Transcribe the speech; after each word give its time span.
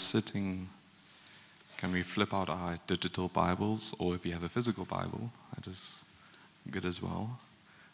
sitting, 0.00 0.68
can 1.76 1.92
we 1.92 2.02
flip 2.02 2.32
out 2.34 2.48
our 2.48 2.78
digital 2.86 3.28
Bibles, 3.28 3.94
or 3.98 4.14
if 4.14 4.24
you 4.24 4.32
have 4.32 4.42
a 4.42 4.48
physical 4.48 4.84
Bible, 4.84 5.30
that 5.54 5.66
is 5.66 6.02
good 6.70 6.84
as 6.84 7.02
well, 7.02 7.38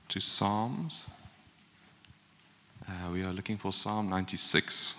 to 0.09 0.21
Psalms. 0.21 1.07
Uh, 2.89 3.11
we 3.13 3.25
are 3.25 3.33
looking 3.33 3.59
for 3.59 3.73
Psalm 3.73 4.09
96. 4.09 4.97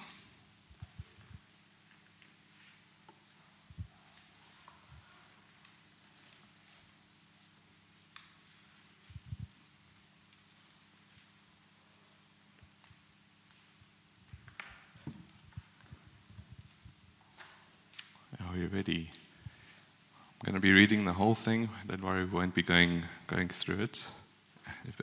You 18.58 18.70
ready? 18.74 19.12
I'm 19.46 20.46
going 20.52 20.56
to 20.56 20.60
be 20.60 20.72
reading 20.72 21.06
the 21.06 21.14
whole 21.14 21.36
thing. 21.36 21.70
Don't 21.86 22.04
worry, 22.04 22.26
we 22.26 22.32
won't 22.32 22.56
be 22.56 22.64
going, 22.64 23.04
going 23.28 23.50
through 23.50 23.84
it 23.84 24.08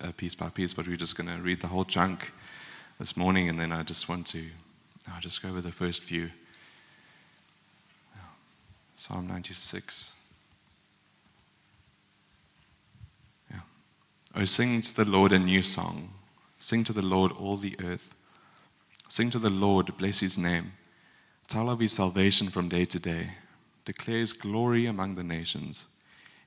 uh, 0.00 0.10
piece 0.16 0.34
by 0.34 0.48
piece, 0.48 0.72
but 0.72 0.88
we're 0.88 0.96
just 0.96 1.16
going 1.16 1.28
to 1.28 1.40
read 1.40 1.60
the 1.60 1.68
whole 1.68 1.84
chunk 1.84 2.32
this 2.98 3.16
morning, 3.16 3.48
and 3.48 3.60
then 3.60 3.70
I 3.70 3.84
just 3.84 4.08
want 4.08 4.26
to 4.28 4.42
I'll 5.08 5.20
just 5.20 5.40
go 5.40 5.50
over 5.50 5.60
the 5.60 5.70
first 5.70 6.02
few. 6.02 6.30
Psalm 8.96 9.28
96. 9.28 10.16
Yeah. 13.52 13.58
Oh, 14.34 14.44
sing 14.44 14.82
to 14.82 14.96
the 14.96 15.04
Lord 15.04 15.30
a 15.30 15.38
new 15.38 15.62
song. 15.62 16.08
Sing 16.58 16.82
to 16.82 16.92
the 16.92 17.02
Lord 17.02 17.30
all 17.30 17.56
the 17.56 17.76
earth. 17.84 18.16
Sing 19.08 19.30
to 19.30 19.38
the 19.38 19.48
Lord, 19.48 19.96
bless 19.96 20.18
his 20.18 20.36
name. 20.36 20.72
Tell 21.46 21.70
of 21.70 21.78
his 21.78 21.92
salvation 21.92 22.48
from 22.48 22.68
day 22.68 22.84
to 22.86 22.98
day. 22.98 23.28
Declare 23.84 24.18
his 24.18 24.32
glory 24.32 24.86
among 24.86 25.14
the 25.14 25.24
nations, 25.24 25.86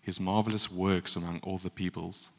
his 0.01 0.19
marvelous 0.19 0.71
works 0.71 1.15
among 1.15 1.39
all 1.43 1.57
the 1.57 1.69
peoples. 1.69 2.31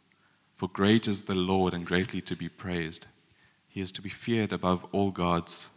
For 0.56 0.68
great 0.68 1.06
is 1.06 1.22
the 1.22 1.34
Lord 1.34 1.72
and 1.72 1.86
greatly 1.86 2.20
to 2.22 2.34
be 2.34 2.48
praised. 2.48 3.06
He 3.68 3.80
is 3.80 3.92
to 3.92 4.02
be 4.02 4.08
feared 4.08 4.52
above 4.52 4.84
all 4.90 5.10
gods. 5.10 5.70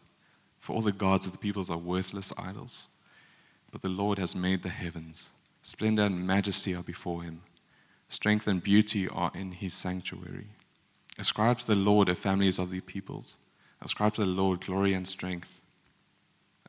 For 0.60 0.74
all 0.74 0.82
the 0.82 0.92
gods 0.92 1.28
of 1.28 1.34
the 1.34 1.38
peoples 1.38 1.70
are 1.70 1.78
worthless 1.78 2.34
idols. 2.38 2.88
But 3.72 3.82
the 3.82 3.90
Lord 3.90 4.18
has 4.18 4.36
made 4.36 4.64
the 4.64 4.70
heavens. 4.70 5.32
Splendor 5.62 6.04
and 6.04 6.26
majesty 6.26 6.74
are 6.74 6.82
before 6.82 7.24
him. 7.24 7.42
Strength 8.08 8.48
and 8.48 8.64
beauty 8.64 9.08
are 9.08 9.32
in 9.36 9.52
his 9.52 9.74
sanctuary. 9.74 10.48
Ascribe 11.20 11.60
to 11.60 11.68
the 11.68 11.76
Lord 11.76 12.08
the 12.08 12.16
families 12.16 12.58
of 12.58 12.72
the 12.72 12.82
peoples. 12.82 13.38
Ascribe 13.82 14.16
to 14.16 14.22
the 14.22 14.28
Lord 14.28 14.66
glory 14.66 14.94
and 14.94 15.08
strength. 15.08 15.62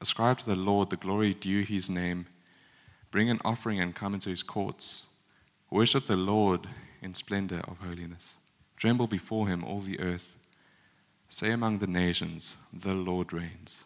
Ascribe 0.01 0.39
to 0.39 0.47
the 0.47 0.57
Lord 0.57 0.91
the 0.91 0.97
glory 0.97 1.33
due 1.33 1.63
his 1.63 1.89
name. 1.89 2.27
Bring 3.13 3.31
an 3.31 3.41
offering 3.45 3.79
and 3.79 3.95
come 3.95 4.15
into 4.15 4.31
his 4.31 4.43
courts. 4.43 5.07
Worship 5.71 6.07
the 6.07 6.17
Lord 6.17 6.67
in 7.01 7.15
splendor 7.15 7.61
of 7.69 7.79
holiness. 7.79 8.37
Tremble 8.77 9.07
before 9.07 9.47
him, 9.47 9.63
all 9.63 9.79
the 9.79 10.01
earth. 10.01 10.37
Say 11.29 11.53
among 11.53 11.79
the 11.79 11.87
nations, 11.87 12.57
The 12.73 12.95
Lord 12.95 13.33
reigns. 13.33 13.85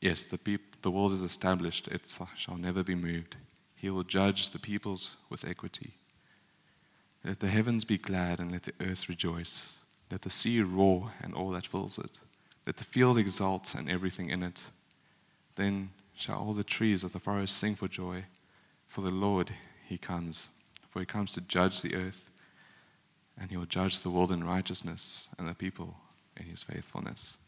Yes, 0.00 0.24
the, 0.24 0.38
peop- 0.38 0.80
the 0.82 0.90
world 0.90 1.12
is 1.12 1.22
established, 1.22 1.88
it 1.88 2.18
shall 2.36 2.56
never 2.56 2.82
be 2.82 2.94
moved. 2.94 3.36
He 3.74 3.90
will 3.90 4.04
judge 4.04 4.50
the 4.50 4.58
peoples 4.58 5.16
with 5.28 5.44
equity. 5.44 5.94
Let 7.24 7.40
the 7.40 7.48
heavens 7.48 7.84
be 7.84 7.98
glad 7.98 8.38
and 8.38 8.52
let 8.52 8.62
the 8.62 8.74
earth 8.80 9.08
rejoice. 9.08 9.78
Let 10.10 10.22
the 10.22 10.30
sea 10.30 10.62
roar 10.62 11.12
and 11.20 11.34
all 11.34 11.50
that 11.50 11.66
fills 11.66 11.98
it. 11.98 12.20
Let 12.66 12.76
the 12.76 12.84
field 12.84 13.18
exult 13.18 13.74
and 13.74 13.90
everything 13.90 14.30
in 14.30 14.42
it. 14.42 14.70
Then 15.56 15.90
shall 16.14 16.38
all 16.38 16.52
the 16.52 16.64
trees 16.64 17.04
of 17.04 17.12
the 17.12 17.18
forest 17.18 17.56
sing 17.56 17.74
for 17.74 17.88
joy, 17.88 18.24
for 18.86 19.00
the 19.00 19.10
Lord 19.10 19.52
he 19.86 19.98
comes. 19.98 20.48
For 20.88 21.00
he 21.00 21.06
comes 21.06 21.32
to 21.32 21.40
judge 21.40 21.82
the 21.82 21.94
earth, 21.96 22.30
and 23.38 23.50
he 23.50 23.56
will 23.56 23.66
judge 23.66 24.00
the 24.00 24.10
world 24.10 24.30
in 24.30 24.44
righteousness 24.44 25.28
and 25.38 25.48
the 25.48 25.54
people 25.54 25.96
in 26.36 26.46
his 26.46 26.62
faithfulness. 26.62 27.38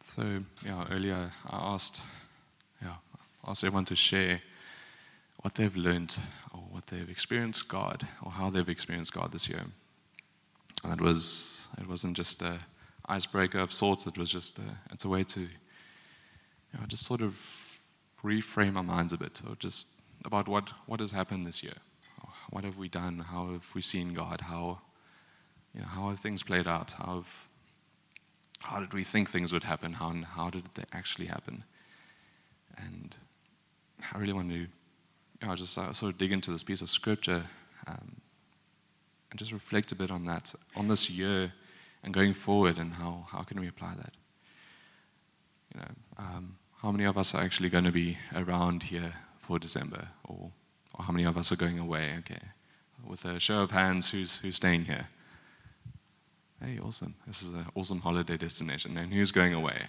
So, 0.00 0.42
yeah, 0.64 0.86
earlier 0.90 1.30
I 1.48 1.74
asked, 1.74 2.02
yeah, 2.82 2.94
asked 3.46 3.64
everyone 3.64 3.84
to 3.86 3.96
share 3.96 4.40
what 5.42 5.54
they've 5.54 5.76
learned 5.76 6.18
or 6.52 6.60
what 6.70 6.88
they've 6.88 7.08
experienced 7.08 7.68
God 7.68 8.06
or 8.22 8.32
how 8.32 8.50
they've 8.50 8.68
experienced 8.68 9.12
God 9.12 9.32
this 9.32 9.48
year. 9.48 9.64
And 10.84 10.92
it 10.92 11.00
was 11.00 11.68
it 11.78 11.88
wasn't 11.88 12.16
just 12.16 12.42
a 12.42 12.58
icebreaker 13.06 13.58
of 13.58 13.72
sorts. 13.72 14.06
It 14.06 14.16
was 14.16 14.30
just 14.30 14.58
a, 14.58 14.62
it's 14.92 15.04
a 15.04 15.08
way 15.08 15.24
to 15.24 15.40
you 15.40 15.48
know, 16.78 16.86
just 16.86 17.04
sort 17.04 17.20
of 17.20 17.34
reframe 18.22 18.76
our 18.76 18.82
minds 18.82 19.12
a 19.12 19.18
bit, 19.18 19.42
or 19.48 19.56
just 19.56 19.88
about 20.24 20.48
what 20.48 20.70
what 20.86 21.00
has 21.00 21.12
happened 21.12 21.46
this 21.46 21.62
year. 21.62 21.76
What 22.50 22.64
have 22.64 22.76
we 22.76 22.88
done? 22.88 23.18
How 23.18 23.52
have 23.52 23.74
we 23.74 23.82
seen 23.82 24.12
God? 24.12 24.40
How 24.40 24.80
you 25.74 25.80
know 25.80 25.86
how 25.86 26.08
have 26.08 26.20
things 26.20 26.42
played 26.42 26.66
out? 26.66 26.92
How 26.92 27.14
have, 27.16 27.48
how 28.58 28.80
did 28.80 28.92
we 28.92 29.04
think 29.04 29.28
things 29.28 29.52
would 29.52 29.64
happen? 29.64 29.92
How 29.92 30.12
how 30.24 30.50
did 30.50 30.64
they 30.74 30.84
actually 30.92 31.26
happen? 31.26 31.64
And 32.76 33.16
I 34.12 34.18
really 34.18 34.32
want 34.32 34.50
to 34.50 34.66
you 35.40 35.48
know, 35.48 35.54
just 35.54 35.78
uh, 35.78 35.92
sort 35.92 36.12
of 36.12 36.18
dig 36.18 36.32
into 36.32 36.50
this 36.50 36.62
piece 36.62 36.82
of 36.82 36.90
scripture. 36.90 37.44
Um, 37.86 38.19
and 39.30 39.38
just 39.38 39.52
reflect 39.52 39.92
a 39.92 39.94
bit 39.94 40.10
on 40.10 40.24
that, 40.26 40.54
on 40.76 40.88
this 40.88 41.08
year 41.08 41.52
and 42.02 42.12
going 42.12 42.34
forward, 42.34 42.78
and 42.78 42.94
how, 42.94 43.26
how 43.28 43.42
can 43.42 43.60
we 43.60 43.68
apply 43.68 43.94
that? 43.96 44.12
You 45.74 45.80
know, 45.80 45.88
um, 46.18 46.56
how 46.82 46.90
many 46.90 47.04
of 47.04 47.16
us 47.16 47.34
are 47.34 47.42
actually 47.42 47.68
going 47.68 47.84
to 47.84 47.92
be 47.92 48.18
around 48.34 48.84
here 48.84 49.12
for 49.38 49.58
December, 49.58 50.08
or, 50.24 50.50
or 50.94 51.04
how 51.04 51.12
many 51.12 51.24
of 51.24 51.36
us 51.36 51.52
are 51.52 51.56
going 51.56 51.78
away? 51.78 52.14
Okay, 52.18 52.40
with 53.06 53.24
a 53.24 53.38
show 53.38 53.62
of 53.62 53.70
hands, 53.70 54.10
who's 54.10 54.38
who's 54.38 54.56
staying 54.56 54.86
here? 54.86 55.06
Hey, 56.62 56.78
awesome! 56.82 57.14
This 57.26 57.42
is 57.42 57.48
an 57.48 57.66
awesome 57.74 58.00
holiday 58.00 58.36
destination, 58.36 58.96
and 58.96 59.12
who's 59.12 59.30
going 59.30 59.54
away? 59.54 59.86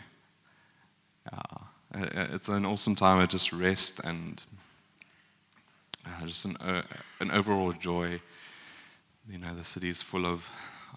It's 1.94 2.47
an 2.47 2.66
awesome 2.66 2.96
time 2.96 3.19
of 3.19 3.30
just 3.30 3.51
rest 3.51 4.00
and 4.03 4.41
uh, 6.06 6.25
just 6.25 6.46
an, 6.46 6.57
uh, 6.57 6.84
an 7.19 7.31
overall 7.31 7.74
joy 7.74 8.22
you 9.30 9.38
know, 9.38 9.54
the 9.56 9.64
city 9.64 9.90
is 9.90 10.02
full 10.02 10.26
of, 10.26 10.50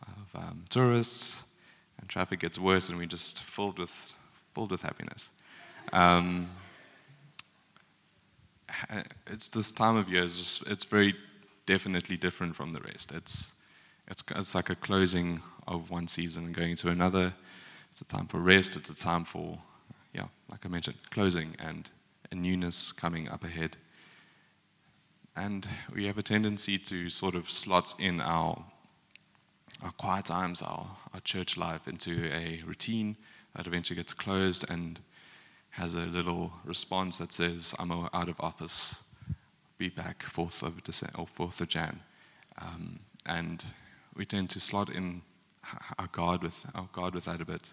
of 0.03 0.43
um, 0.43 0.65
tourists, 0.71 1.45
and 2.01 2.09
traffic 2.09 2.41
gets 2.41 2.59
worse, 2.59 2.89
and 2.89 2.99
we're 2.99 3.07
just 3.07 3.43
filled 3.43 3.79
with, 3.79 4.15
filled 4.55 4.71
with 4.71 4.83
happiness. 4.83 5.31
Um, 5.93 6.49
it's 9.27 9.49
this 9.49 9.71
time 9.71 9.97
of 9.97 10.09
year, 10.09 10.25
it's, 10.25 10.37
just, 10.37 10.67
it's 10.67 10.85
very 10.85 11.15
definitely 11.67 12.17
different 12.17 12.57
from 12.57 12.73
the 12.73 12.81
rest. 12.81 13.13
It's, 13.13 13.55
it's, 14.09 14.23
it's 14.35 14.55
like 14.55 14.71
a 14.71 14.75
closing 14.75 15.41
of 15.67 15.91
one 15.91 16.09
season 16.09 16.47
and 16.47 16.55
going 16.55 16.71
into 16.71 16.89
another. 16.89 17.33
It's 17.91 18.01
a 18.01 18.05
time 18.05 18.27
for 18.27 18.39
rest, 18.39 18.77
it's 18.77 18.91
a 18.91 18.97
time 18.97 19.25
for, 19.25 19.59
yeah, 20.13 20.27
like 20.51 20.67
I 20.67 20.69
mentioned, 20.69 20.97
closing 21.11 21.55
and 21.59 21.89
a 22.33 22.35
newness 22.35 22.91
coming 22.93 23.29
up 23.29 23.45
ahead. 23.45 23.77
And 25.37 25.67
we 25.93 26.07
have 26.07 26.17
a 26.17 26.23
tendency 26.23 26.79
to 26.79 27.09
sort 27.11 27.35
of 27.35 27.51
slot 27.51 27.95
in 27.99 28.21
our, 28.21 28.63
our 29.83 29.91
quiet 29.93 30.27
times, 30.27 30.63
our, 30.63 30.87
our 31.13 31.21
church 31.21 31.57
life 31.57 31.89
into 31.89 32.33
a 32.33 32.63
routine 32.65 33.17
that 33.57 33.67
eventually 33.67 33.97
gets 33.97 34.15
closed 34.15 34.71
and 34.71 35.01
has 35.71 35.95
a 35.95 36.07
little 36.07 36.53
response 36.65 37.19
that 37.19 37.33
says, 37.33 37.75
I'm 37.81 37.91
out 37.91 38.29
of 38.29 38.41
office, 38.41 39.03
be 39.77 39.89
back 39.89 40.23
4th 40.23 40.63
of, 40.63 40.85
December, 40.85 41.19
or 41.19 41.27
4th 41.27 41.61
of 41.61 41.69
Jan. 41.69 41.99
Um, 42.63 42.99
and 43.27 43.65
we 44.15 44.25
tend 44.25 44.51
to 44.51 44.61
slot 44.61 44.89
in 44.89 45.23
our 45.99 46.09
God 46.13 46.45
with, 46.45 46.65
our 46.77 46.89
God 46.93 47.15
with 47.15 47.25
that 47.25 47.41
a 47.41 47.45
bit. 47.45 47.73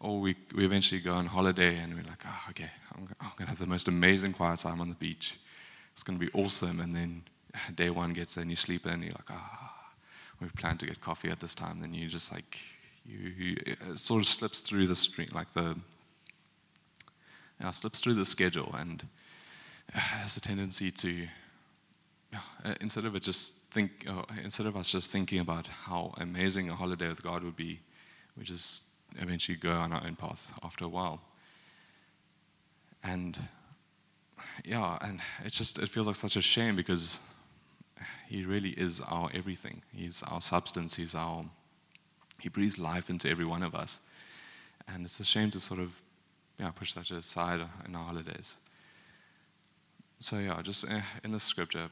Or 0.00 0.18
we, 0.18 0.34
we 0.52 0.64
eventually 0.64 1.00
go 1.00 1.12
on 1.12 1.26
holiday 1.26 1.76
and 1.78 1.94
we're 1.94 2.02
like, 2.02 2.24
oh, 2.26 2.44
okay, 2.50 2.70
I'm, 2.96 3.08
I'm 3.20 3.30
going 3.36 3.46
to 3.46 3.50
have 3.50 3.58
the 3.58 3.66
most 3.66 3.86
amazing 3.86 4.32
quiet 4.32 4.58
time 4.58 4.80
on 4.80 4.88
the 4.88 4.96
beach 4.96 5.38
it's 5.98 6.04
going 6.04 6.16
to 6.16 6.24
be 6.24 6.30
awesome. 6.32 6.78
And 6.78 6.94
then 6.94 7.22
day 7.74 7.90
one 7.90 8.12
gets 8.12 8.36
there 8.36 8.42
and 8.42 8.50
you 8.50 8.56
sleep 8.56 8.86
in 8.86 8.92
and 8.92 9.02
you're 9.02 9.14
like, 9.14 9.32
ah, 9.32 9.90
we've 10.40 10.54
planned 10.54 10.78
to 10.78 10.86
get 10.86 11.00
coffee 11.00 11.28
at 11.28 11.40
this 11.40 11.56
time. 11.56 11.80
Then 11.80 11.92
you 11.92 12.06
just 12.06 12.32
like, 12.32 12.56
you, 13.04 13.18
you 13.18 13.56
it 13.66 13.98
sort 13.98 14.20
of 14.20 14.28
slips 14.28 14.60
through 14.60 14.86
the 14.86 14.94
string, 14.94 15.26
like 15.34 15.52
the, 15.54 15.76
yeah, 17.60 17.72
slips 17.72 18.00
through 18.00 18.14
the 18.14 18.24
schedule 18.24 18.72
and 18.78 19.08
has 19.92 20.36
a 20.36 20.40
tendency 20.40 20.92
to, 20.92 21.26
uh, 22.32 22.74
instead 22.80 23.04
of 23.04 23.16
it 23.16 23.24
just 23.24 23.64
think, 23.72 24.06
uh, 24.08 24.22
instead 24.44 24.66
of 24.66 24.76
us 24.76 24.90
just 24.90 25.10
thinking 25.10 25.40
about 25.40 25.66
how 25.66 26.14
amazing 26.18 26.70
a 26.70 26.76
holiday 26.76 27.08
with 27.08 27.24
God 27.24 27.42
would 27.42 27.56
be, 27.56 27.80
we 28.36 28.44
just 28.44 28.84
eventually 29.18 29.56
go 29.56 29.72
on 29.72 29.92
our 29.92 30.06
own 30.06 30.14
path 30.14 30.56
after 30.62 30.84
a 30.84 30.88
while. 30.88 31.20
And 33.02 33.36
yeah, 34.64 34.98
and 35.00 35.20
it's 35.44 35.56
just 35.56 35.78
it 35.78 35.88
feels 35.88 36.06
like 36.06 36.16
such 36.16 36.36
a 36.36 36.40
shame 36.40 36.76
because 36.76 37.20
He 38.28 38.44
really 38.44 38.70
is 38.70 39.00
our 39.00 39.28
everything. 39.34 39.82
He's 39.92 40.22
our 40.24 40.40
substance. 40.40 40.94
He's 40.94 41.14
our. 41.14 41.44
He 42.40 42.48
breathes 42.48 42.78
life 42.78 43.10
into 43.10 43.28
every 43.28 43.44
one 43.44 43.62
of 43.62 43.74
us, 43.74 44.00
and 44.86 45.04
it's 45.04 45.20
a 45.20 45.24
shame 45.24 45.50
to 45.50 45.60
sort 45.60 45.80
of, 45.80 46.00
yeah, 46.58 46.70
push 46.70 46.92
that 46.92 47.10
aside 47.10 47.60
in 47.86 47.96
our 47.96 48.04
holidays. 48.04 48.56
So 50.20 50.38
yeah, 50.38 50.60
just 50.62 50.88
eh, 50.90 51.00
in 51.24 51.32
the 51.32 51.40
scripture, 51.40 51.88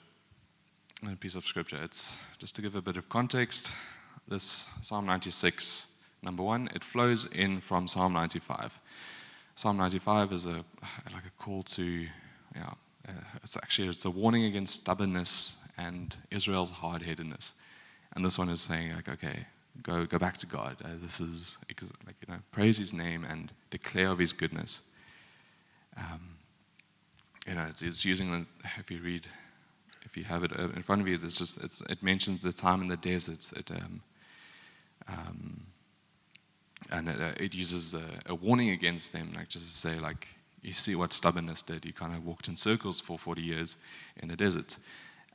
in 1.02 1.12
a 1.12 1.16
piece 1.16 1.34
of 1.34 1.44
scripture, 1.44 1.78
it's 1.82 2.16
just 2.38 2.56
to 2.56 2.62
give 2.62 2.74
a 2.74 2.82
bit 2.82 2.96
of 2.96 3.08
context. 3.08 3.72
This 4.28 4.68
Psalm 4.82 5.06
96, 5.06 5.94
number 6.22 6.42
one, 6.42 6.68
it 6.74 6.82
flows 6.82 7.26
in 7.26 7.60
from 7.60 7.86
Psalm 7.86 8.12
95. 8.12 8.80
Psalm 9.54 9.76
95 9.76 10.32
is 10.32 10.46
a 10.46 10.64
like 11.14 11.24
a 11.26 11.42
call 11.42 11.62
to, 11.62 12.06
yeah, 12.56 12.72
uh, 13.08 13.12
it's 13.42 13.56
actually 13.56 13.88
it's 13.88 14.04
a 14.04 14.10
warning 14.10 14.44
against 14.44 14.80
stubbornness 14.80 15.58
and 15.78 16.16
Israel's 16.30 16.70
hard-headedness. 16.70 17.52
And 18.14 18.24
this 18.24 18.38
one 18.38 18.48
is 18.48 18.60
saying 18.62 18.94
like, 18.94 19.08
okay, 19.08 19.46
go 19.82 20.06
go 20.06 20.18
back 20.18 20.36
to 20.38 20.46
God. 20.46 20.76
Uh, 20.84 20.88
this 21.02 21.20
is 21.20 21.58
like 21.68 21.80
you 22.26 22.34
know, 22.34 22.40
praise 22.50 22.78
His 22.78 22.92
name 22.92 23.24
and 23.24 23.52
declare 23.70 24.10
of 24.10 24.18
His 24.18 24.32
goodness. 24.32 24.82
Um, 25.96 26.36
you 27.46 27.54
know, 27.54 27.66
it's, 27.68 27.82
it's 27.82 28.04
using 28.04 28.30
the, 28.32 28.44
if 28.78 28.90
you 28.90 29.00
read, 29.00 29.26
if 30.02 30.16
you 30.16 30.24
have 30.24 30.44
it 30.44 30.52
in 30.52 30.82
front 30.82 31.00
of 31.00 31.08
you, 31.08 31.18
it's 31.22 31.38
just 31.38 31.62
it's, 31.62 31.80
it 31.82 32.02
mentions 32.02 32.42
the 32.42 32.52
time 32.52 32.82
in 32.82 32.88
the 32.88 32.96
desert. 32.96 33.52
It 33.56 33.70
um, 33.70 34.00
um, 35.08 35.66
and 36.90 37.08
it, 37.08 37.20
uh, 37.20 37.32
it 37.38 37.54
uses 37.54 37.94
a, 37.94 38.02
a, 38.26 38.34
warning 38.34 38.70
against 38.70 39.12
them, 39.12 39.32
like 39.36 39.48
just 39.48 39.68
to 39.68 39.76
say 39.76 39.98
like 40.00 40.28
you 40.66 40.72
see 40.72 40.96
what 40.96 41.12
stubbornness 41.12 41.62
did. 41.62 41.84
You 41.84 41.92
kind 41.92 42.12
of 42.12 42.26
walked 42.26 42.48
in 42.48 42.56
circles 42.56 43.00
for 43.00 43.16
40 43.16 43.40
years 43.40 43.76
in 44.16 44.28
the 44.28 44.36
desert. 44.36 44.78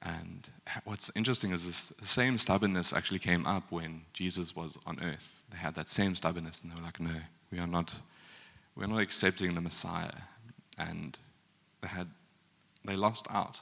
And 0.01 0.49
what's 0.83 1.09
interesting 1.15 1.51
is 1.51 1.65
this 1.65 1.89
the 1.89 2.05
same 2.05 2.37
stubbornness 2.37 2.91
actually 2.91 3.19
came 3.19 3.45
up 3.45 3.71
when 3.71 4.01
Jesus 4.11 4.55
was 4.55 4.77
on 4.85 4.99
earth. 5.01 5.43
They 5.49 5.57
had 5.57 5.75
that 5.75 5.87
same 5.87 6.15
stubbornness, 6.15 6.61
and 6.61 6.71
they 6.71 6.75
were 6.75 6.81
like, 6.81 6.99
"No, 6.99 7.15
we 7.51 7.59
are 7.59 7.67
not, 7.67 8.01
we 8.75 8.83
are 8.83 8.87
not 8.87 8.99
accepting 8.99 9.55
the 9.55 9.61
Messiah." 9.61 10.11
And 10.77 11.17
they 11.81 11.87
had, 11.87 12.09
they 12.83 12.95
lost 12.95 13.27
out. 13.29 13.61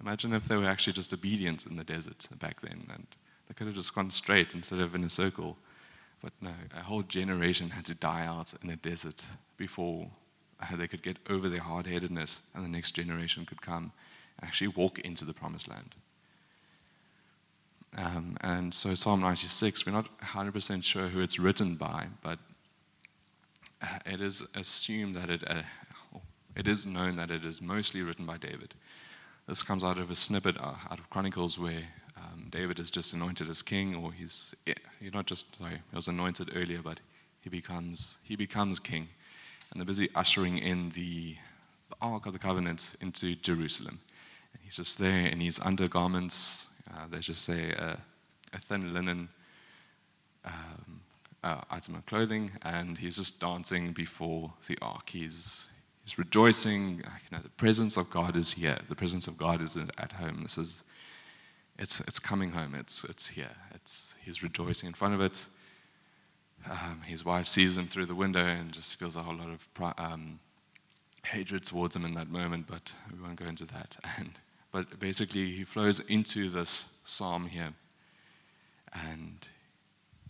Imagine 0.00 0.32
if 0.32 0.46
they 0.46 0.56
were 0.56 0.66
actually 0.66 0.94
just 0.94 1.12
obedient 1.12 1.66
in 1.66 1.76
the 1.76 1.84
desert 1.84 2.26
back 2.40 2.60
then, 2.62 2.84
and 2.92 3.06
they 3.46 3.54
could 3.54 3.66
have 3.66 3.76
just 3.76 3.94
gone 3.94 4.10
straight 4.10 4.54
instead 4.54 4.80
of 4.80 4.94
in 4.94 5.04
a 5.04 5.10
circle. 5.10 5.56
But 6.22 6.32
no, 6.40 6.54
a 6.74 6.82
whole 6.82 7.02
generation 7.02 7.70
had 7.70 7.84
to 7.84 7.94
die 7.94 8.26
out 8.26 8.54
in 8.64 8.70
a 8.70 8.76
desert 8.76 9.22
before 9.58 10.10
they 10.76 10.88
could 10.88 11.02
get 11.02 11.18
over 11.28 11.48
their 11.48 11.60
hard 11.60 11.86
headedness 11.86 12.40
and 12.54 12.64
the 12.64 12.68
next 12.68 12.92
generation 12.92 13.44
could 13.44 13.60
come 13.60 13.92
and 14.38 14.48
actually 14.48 14.68
walk 14.68 14.98
into 15.00 15.24
the 15.24 15.32
promised 15.32 15.68
land. 15.68 15.94
Um, 17.96 18.36
and 18.42 18.74
so, 18.74 18.94
Psalm 18.94 19.20
96, 19.20 19.86
we're 19.86 19.92
not 19.92 20.08
100% 20.20 20.84
sure 20.84 21.08
who 21.08 21.20
it's 21.20 21.38
written 21.38 21.76
by, 21.76 22.06
but 22.22 22.38
it 24.04 24.20
is 24.20 24.42
assumed 24.54 25.14
that 25.16 25.30
it, 25.30 25.48
uh, 25.48 25.62
it 26.54 26.66
is 26.66 26.84
known 26.84 27.16
that 27.16 27.30
it 27.30 27.44
is 27.44 27.62
mostly 27.62 28.02
written 28.02 28.26
by 28.26 28.36
David. 28.36 28.74
This 29.48 29.62
comes 29.62 29.84
out 29.84 29.98
of 29.98 30.10
a 30.10 30.14
snippet 30.14 30.58
uh, 30.58 30.74
out 30.90 30.98
of 30.98 31.08
Chronicles 31.08 31.58
where 31.58 31.84
um, 32.16 32.48
David 32.50 32.78
is 32.80 32.90
just 32.90 33.14
anointed 33.14 33.48
as 33.48 33.62
king, 33.62 33.94
or 33.94 34.12
he's, 34.12 34.54
he's 35.00 35.14
not 35.14 35.26
just, 35.26 35.56
sorry, 35.56 35.80
he 35.90 35.96
was 35.96 36.08
anointed 36.08 36.50
earlier, 36.54 36.82
but 36.82 37.00
he 37.40 37.48
becomes, 37.48 38.18
he 38.24 38.36
becomes 38.36 38.78
king 38.80 39.08
and 39.70 39.80
they're 39.80 39.86
busy 39.86 40.08
ushering 40.14 40.58
in 40.58 40.90
the, 40.90 41.36
the 41.90 41.96
Ark 42.00 42.26
of 42.26 42.32
the 42.32 42.38
Covenant 42.38 42.94
into 43.00 43.34
Jerusalem. 43.36 43.98
And 44.52 44.62
he's 44.62 44.76
just 44.76 44.98
there 44.98 45.26
in 45.26 45.40
his 45.40 45.60
undergarments. 45.60 46.68
Uh, 46.94 47.06
they 47.10 47.18
just 47.18 47.42
say 47.42 47.72
uh, 47.74 47.96
a 48.52 48.58
thin 48.58 48.94
linen 48.94 49.28
um, 50.44 51.00
uh, 51.42 51.60
item 51.70 51.94
of 51.94 52.06
clothing, 52.06 52.50
and 52.62 52.98
he's 52.98 53.16
just 53.16 53.40
dancing 53.40 53.92
before 53.92 54.52
the 54.66 54.78
Ark. 54.82 55.08
He's 55.10 55.68
he's 56.04 56.18
rejoicing. 56.18 56.98
You 56.98 57.36
know, 57.36 57.42
the 57.42 57.50
presence 57.50 57.96
of 57.96 58.10
God 58.10 58.36
is 58.36 58.52
here. 58.52 58.78
The 58.88 58.94
presence 58.94 59.26
of 59.26 59.36
God 59.36 59.60
is 59.60 59.76
at 59.76 60.12
home. 60.12 60.40
This 60.42 60.58
is 60.58 60.82
it's 61.78 62.00
it's 62.00 62.18
coming 62.18 62.50
home. 62.50 62.74
It's 62.74 63.04
it's 63.04 63.28
here. 63.28 63.54
It's 63.74 64.14
he's 64.24 64.42
rejoicing 64.42 64.88
in 64.88 64.94
front 64.94 65.14
of 65.14 65.20
it. 65.20 65.46
Um, 66.68 67.02
his 67.06 67.24
wife 67.24 67.46
sees 67.46 67.76
him 67.76 67.86
through 67.86 68.06
the 68.06 68.14
window 68.14 68.44
and 68.44 68.72
just 68.72 68.98
feels 68.98 69.14
a 69.14 69.20
whole 69.20 69.36
lot 69.36 69.48
of 69.48 69.94
um, 69.98 70.40
hatred 71.24 71.64
towards 71.64 71.94
him 71.94 72.04
in 72.04 72.14
that 72.14 72.28
moment, 72.28 72.66
but 72.66 72.92
we 73.12 73.22
won't 73.22 73.36
go 73.36 73.46
into 73.46 73.66
that. 73.66 73.96
And, 74.18 74.30
but 74.72 74.98
basically, 74.98 75.50
he 75.52 75.64
flows 75.64 76.00
into 76.00 76.50
this 76.50 76.92
psalm 77.04 77.46
here, 77.46 77.72
and 78.92 79.48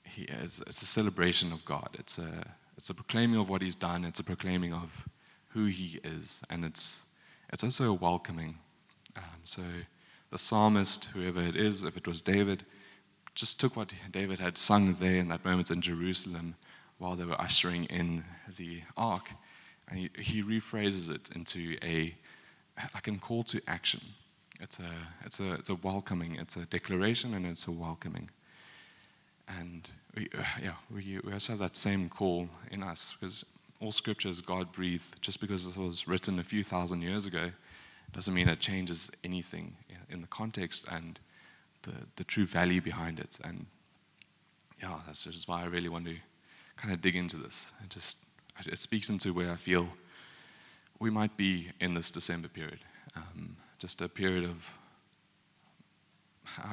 he 0.05 0.23
is, 0.23 0.63
it's 0.67 0.83
a 0.83 0.87
celebration 0.87 1.53
of 1.53 1.65
God. 1.65 1.89
It's 1.95 2.19
a, 2.19 2.45
it's 2.77 2.91
a 2.91 2.95
proclaiming 2.95 3.41
of 3.41 3.49
what 3.49 3.63
he's 3.63 3.75
done, 3.75 4.05
it's 4.05 4.21
a 4.21 4.25
proclaiming 4.25 4.73
of 4.73 5.09
who 5.49 5.65
he 5.65 5.99
is, 6.05 6.43
and 6.49 6.65
it's, 6.65 7.05
it's 7.53 7.65
also 7.65 7.91
a 7.91 7.95
welcoming. 7.95 8.59
Um, 9.17 9.41
so 9.45 9.63
the 10.31 10.39
psalmist, 10.39 11.07
whoever 11.07 11.41
it 11.41 11.57
is, 11.57 11.83
if 11.83 11.97
it 11.97 12.07
was 12.07 12.21
David, 12.21 12.65
just 13.37 13.61
took 13.61 13.77
what 13.77 13.93
David 14.11 14.41
had 14.41 14.59
sung 14.59 14.97
there 14.99 15.17
in 15.17 15.29
that 15.29 15.45
moment 15.45 15.71
in 15.71 15.83
Jerusalem 15.83 16.57
while 16.99 17.15
they 17.15 17.25
were 17.25 17.41
ushering 17.41 17.85
in 17.85 18.25
the 18.57 18.81
ark, 18.97 19.31
and 19.89 19.99
he, 19.99 20.11
he 20.19 20.43
rephrases 20.43 21.15
it 21.15 21.29
into 21.37 21.77
a 21.85 22.15
like 22.95 23.07
a 23.07 23.13
call 23.13 23.43
to 23.45 23.61
action. 23.69 24.01
It's 24.59 24.81
a 24.81 24.91
it's 25.25 25.39
a 25.39 25.53
it's 25.55 25.71
a 25.71 25.75
welcoming. 25.77 26.37
It's 26.37 26.57
a 26.57 26.65
declaration, 26.65 27.35
and 27.35 27.47
it's 27.47 27.69
a 27.69 27.73
welcoming. 27.73 28.31
And 29.61 29.89
we, 30.17 30.29
uh, 30.37 30.43
yeah, 30.61 30.73
we, 30.93 31.21
we 31.23 31.33
also 31.33 31.53
have 31.53 31.61
that 31.61 31.77
same 31.77 32.09
call 32.09 32.49
in 32.73 32.83
us 32.83 33.15
because 33.21 33.45
all 33.81 33.93
scriptures 33.93 34.41
God 34.41 34.73
breathed. 34.73 35.21
Just 35.21 35.41
because 35.41 35.67
this 35.67 35.77
was 35.77 36.09
written 36.09 36.39
a 36.39 36.43
few 36.43 36.65
thousand 36.65 37.03
years 37.03 37.27
ago, 37.27 37.51
doesn't 38.13 38.33
mean 38.33 38.49
it 38.49 38.61
changes 38.61 39.11
anything 39.23 39.77
in 40.09 40.23
the 40.23 40.27
context 40.29 40.87
and 40.91 41.21
the, 41.87 42.07
the 42.17 42.25
true 42.25 42.47
value 42.47 42.81
behind 42.81 43.19
it. 43.19 43.39
And 43.45 43.67
yeah, 44.83 44.99
that's 45.07 45.25
just 45.25 45.49
why 45.49 45.63
I 45.63 45.67
really 45.67 45.89
want 45.89 46.05
to 46.07 46.17
kind 46.77 46.93
of 46.93 47.01
dig 47.01 47.17
into 47.17 47.37
this. 47.37 47.73
It 47.83 47.91
just 47.91 48.19
it 48.67 48.79
speaks 48.79 49.09
into 49.09 49.33
where 49.33 49.51
I 49.51 49.57
feel 49.57 49.89
we 50.99 51.11
might 51.11 51.37
be 51.37 51.71
in 51.81 51.95
this 51.95 52.11
December 52.11 52.49
period. 52.49 52.81
Um, 53.17 53.57
just 53.79 54.01
a 54.03 54.09
period 54.09 54.45
of 54.45 54.73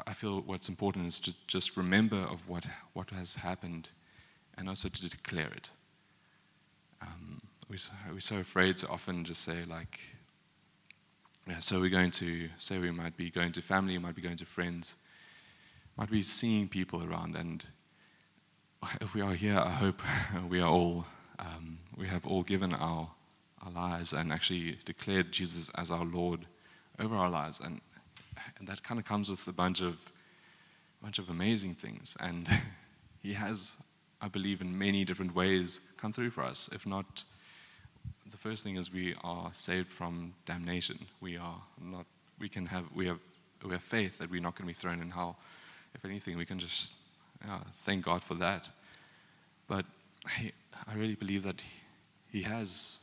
I 0.08 0.14
feel 0.14 0.42
what's 0.42 0.70
important 0.70 1.08
is 1.08 1.20
to 1.22 1.34
just 1.48 1.78
remember 1.78 2.18
of 2.18 2.48
what 2.48 2.66
what 2.94 3.10
has 3.10 3.36
happened, 3.36 3.90
and 4.58 4.70
also 4.70 4.90
to 4.90 5.10
declare 5.10 5.52
it. 5.52 5.72
Um, 7.02 7.38
we, 7.70 7.78
we're 8.12 8.20
so 8.20 8.38
afraid 8.38 8.78
to 8.78 8.88
often 8.88 9.26
just 9.26 9.42
say 9.42 9.64
like, 9.68 10.00
yeah, 11.48 11.60
so 11.60 11.80
we're 11.80 11.90
going 11.90 12.12
to 12.12 12.50
say 12.58 12.78
we 12.78 12.92
might 12.92 13.18
be 13.18 13.30
going 13.30 13.52
to 13.54 13.62
family, 13.62 13.98
we 13.98 14.04
might 14.04 14.16
be 14.16 14.22
going 14.22 14.38
to 14.38 14.46
friends, 14.46 14.96
might 15.98 16.10
be 16.10 16.22
seeing 16.22 16.68
people 16.68 17.04
around. 17.04 17.36
And 17.36 17.64
if 19.02 19.14
we 19.14 19.22
are 19.22 19.34
here, 19.34 19.58
I 19.58 19.70
hope 19.70 20.02
we 20.50 20.60
are 20.60 20.70
all, 20.70 21.06
um, 21.40 21.78
we 21.96 22.08
have 22.08 22.26
all 22.26 22.44
given 22.44 22.74
our, 22.74 23.10
our 23.64 23.72
lives 23.72 24.14
and 24.14 24.32
actually 24.32 24.78
declared 24.86 25.32
Jesus 25.32 25.70
as 25.76 25.92
our 25.92 26.06
Lord 26.06 26.46
over 27.00 27.16
our 27.16 27.30
lives. 27.30 27.60
And, 27.60 27.82
and 28.60 28.68
that 28.68 28.84
kind 28.84 29.00
of 29.00 29.06
comes 29.06 29.30
with 29.30 29.48
a 29.48 29.54
bunch 29.54 29.82
of, 29.82 29.98
bunch 31.02 31.20
of 31.20 31.30
amazing 31.30 31.76
things. 31.76 32.18
And 32.20 32.48
He 33.24 33.32
has, 33.34 33.74
I 34.22 34.28
believe, 34.28 34.60
in 34.60 34.78
many 34.78 35.06
different 35.06 35.34
ways 35.34 35.80
come 35.96 36.12
through 36.12 36.32
for 36.32 36.44
us. 36.44 36.70
If 36.74 36.86
not, 36.86 37.24
the 38.30 38.38
first 38.38 38.66
thing 38.66 38.76
is 38.76 38.92
we 38.92 39.16
are 39.24 39.50
saved 39.54 39.88
from 39.88 40.34
damnation. 40.46 41.00
We 41.22 41.38
are 41.38 41.62
not, 41.82 42.06
we 42.38 42.50
can 42.50 42.66
have, 42.66 42.84
we 42.94 43.08
have, 43.08 43.20
we 43.64 43.72
have 43.72 43.82
faith 43.82 44.18
that 44.18 44.30
we're 44.30 44.42
not 44.42 44.56
going 44.56 44.66
to 44.66 44.68
be 44.68 44.74
thrown 44.74 45.02
in 45.02 45.10
hell 45.10 45.38
if 45.94 46.06
anything, 46.06 46.38
we 46.38 46.46
can 46.46 46.60
just 46.60 46.96
thank 47.74 48.06
God 48.06 48.24
for 48.24 48.36
that. 48.36 48.70
But 49.68 49.86
I, 50.26 50.52
I 50.88 50.96
really 50.96 51.16
believe 51.16 51.44
that 51.44 51.62
He 52.32 52.42
has 52.44 53.02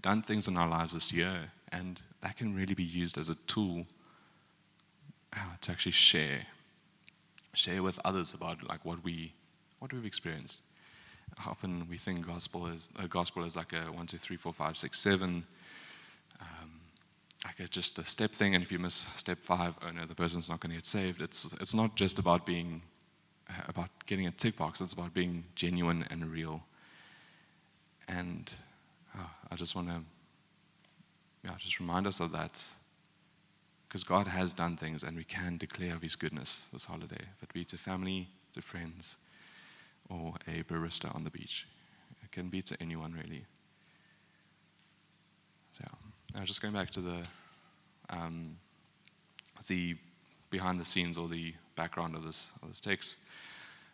done 0.00 0.22
things 0.22 0.48
in 0.48 0.56
our 0.56 0.68
lives 0.68 0.94
this 0.94 1.12
year, 1.12 1.50
and 1.70 2.00
that 2.22 2.36
can 2.36 2.54
really 2.54 2.74
be 2.74 2.82
used 2.82 3.18
as 3.18 3.28
a 3.28 3.34
tool 3.46 3.86
uh, 5.32 5.38
to 5.60 5.72
actually 5.72 5.92
share, 5.92 6.40
share 7.54 7.82
with 7.82 7.98
others 8.04 8.34
about 8.34 8.66
like 8.68 8.84
what 8.84 9.02
we, 9.04 9.32
what 9.78 9.92
we've 9.92 10.06
experienced. 10.06 10.60
Often 11.46 11.86
we 11.88 11.96
think 11.96 12.26
gospel 12.26 12.66
is 12.66 12.90
a 12.98 13.08
gospel 13.08 13.44
is 13.44 13.56
like 13.56 13.72
a 13.72 13.90
one, 13.90 14.06
two, 14.06 14.18
three, 14.18 14.36
four, 14.36 14.52
five, 14.52 14.76
six, 14.76 15.00
seven 15.00 15.44
like 17.44 17.70
just 17.70 17.98
a 17.98 18.04
step 18.04 18.30
thing, 18.30 18.54
and 18.54 18.62
if 18.62 18.70
you 18.70 18.78
miss 18.78 18.94
step 19.14 19.38
five, 19.38 19.74
oh 19.82 19.90
no, 19.90 20.06
the 20.06 20.14
person's 20.14 20.48
not 20.48 20.60
going 20.60 20.70
to 20.70 20.76
get 20.76 20.86
saved. 20.86 21.20
It's 21.20 21.52
it's 21.60 21.74
not 21.74 21.96
just 21.96 22.18
about 22.18 22.46
being 22.46 22.82
uh, 23.50 23.62
about 23.68 23.88
getting 24.06 24.26
a 24.26 24.30
tick 24.30 24.56
box. 24.56 24.80
It's 24.80 24.92
about 24.92 25.12
being 25.14 25.44
genuine 25.54 26.06
and 26.10 26.30
real. 26.30 26.62
And 28.08 28.52
oh, 29.18 29.30
I 29.50 29.56
just 29.56 29.74
want 29.74 29.88
to 29.88 30.00
yeah, 31.44 31.56
just 31.58 31.80
remind 31.80 32.06
us 32.06 32.20
of 32.20 32.32
that 32.32 32.62
Because 33.88 34.04
God 34.04 34.26
has 34.26 34.52
done 34.52 34.76
things 34.76 35.02
and 35.02 35.16
we 35.16 35.24
can 35.24 35.58
declare 35.58 35.94
of 35.94 36.02
His 36.02 36.16
goodness 36.16 36.68
this 36.72 36.84
holiday, 36.84 37.24
it 37.42 37.52
be 37.52 37.64
to 37.66 37.76
family, 37.76 38.28
to 38.54 38.62
friends, 38.62 39.16
or 40.08 40.34
a 40.46 40.62
barista 40.62 41.14
on 41.14 41.24
the 41.24 41.30
beach. 41.30 41.66
It 42.22 42.30
can 42.32 42.48
be 42.48 42.62
to 42.62 42.76
anyone 42.80 43.12
really. 43.12 43.44
Now 46.34 46.44
just 46.44 46.62
going 46.62 46.72
back 46.72 46.90
to 46.90 47.00
the 47.00 47.18
um, 48.08 48.56
the 49.68 49.96
behind 50.50 50.80
the 50.80 50.84
scenes 50.84 51.18
or 51.18 51.28
the 51.28 51.54
background 51.76 52.14
of 52.14 52.24
this 52.24 52.52
of 52.62 52.68
this 52.68 52.80
text. 52.80 53.18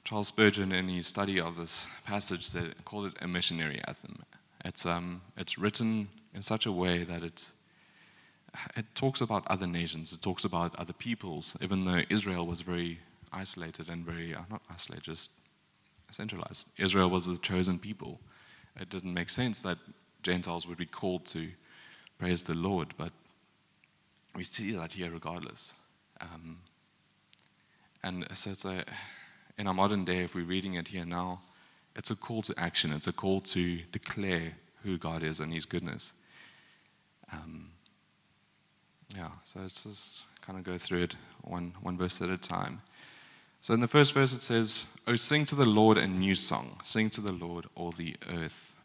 Charles 0.05 0.29
Spurgeon, 0.29 0.73
in 0.73 0.89
his 0.89 1.07
study 1.07 1.39
of 1.41 1.57
this 1.57 1.87
passage, 2.07 2.47
said 2.47 2.75
called 2.85 3.07
it 3.07 3.15
a 3.21 3.29
missionary 3.29 3.81
anthem. 3.87 4.23
It's 4.65 4.87
um, 4.87 5.21
it's 5.37 5.59
written 5.59 6.09
in 6.35 6.43
such 6.43 6.67
a 6.67 6.73
way 6.73 7.03
that 7.05 7.23
it 7.23 7.51
it 8.77 8.87
talks 8.95 9.21
about 9.21 9.47
other 9.49 9.67
nations, 9.67 10.13
it 10.13 10.23
talks 10.23 10.45
about 10.45 10.79
other 10.79 10.93
peoples, 10.93 11.57
even 11.61 11.85
though 11.85 12.03
Israel 12.09 12.47
was 12.47 12.61
very 12.61 12.99
isolated 13.33 13.89
and 13.89 14.05
very 14.05 14.35
uh, 14.35 14.43
not 14.49 14.63
isolated, 14.71 15.05
just 15.05 15.33
centralized. 16.11 16.71
Israel 16.79 17.11
was 17.11 17.27
the 17.27 17.37
chosen 17.39 17.79
people. 17.79 18.21
It 18.81 18.89
didn't 18.89 19.13
make 19.13 19.29
sense 19.29 19.61
that 19.63 19.79
Gentiles 20.23 20.67
would 20.67 20.79
be 20.79 20.87
called 20.87 21.27
to 21.27 21.49
praise 22.19 22.43
the 22.43 22.55
Lord, 22.55 22.89
but 22.97 23.13
we 24.35 24.45
see 24.45 24.73
that 24.73 24.93
here 24.93 25.11
regardless. 25.11 25.75
Um, 26.21 26.59
and 28.03 28.27
so 28.35 28.51
it's 28.51 28.65
a, 28.65 28.85
in 29.57 29.67
our 29.67 29.75
modern 29.75 30.05
day, 30.05 30.19
if 30.19 30.35
we're 30.35 30.45
reading 30.45 30.75
it 30.75 30.89
here 30.89 31.05
now, 31.05 31.43
it's 31.97 32.11
a 32.11 32.17
call 32.17 32.43
to 32.43 32.55
action. 32.57 32.93
It's 32.93 33.09
a 33.09 33.13
call 33.13 33.41
to 33.43 33.79
declare 33.93 34.53
who 34.85 34.99
God 34.99 35.23
is 35.23 35.41
and 35.41 35.53
His 35.53 35.65
goodness. 35.65 36.13
Um, 37.33 37.71
yeah, 39.17 39.31
so 39.45 39.61
let's 39.61 39.85
just 39.85 40.25
kind 40.41 40.59
of 40.59 40.65
go 40.65 40.79
through 40.79 41.03
it 41.05 41.17
one, 41.43 41.73
one 41.83 41.97
verse 41.97 42.21
at 42.23 42.31
a 42.31 42.37
time. 42.37 42.81
So 43.61 43.75
in 43.75 43.81
the 43.81 43.89
first 43.89 44.13
verse 44.13 44.33
it 44.33 44.43
says, 44.43 44.97
Oh, 45.07 45.17
sing 45.17 45.45
to 45.47 45.55
the 45.55 45.67
Lord 45.67 45.99
a 45.99 46.07
new 46.07 46.35
song. 46.35 46.79
Sing 46.85 47.11
to 47.11 47.21
the 47.21 47.33
Lord, 47.33 47.67
all 47.75 47.91
the 47.91 48.17
earth. 48.31 48.78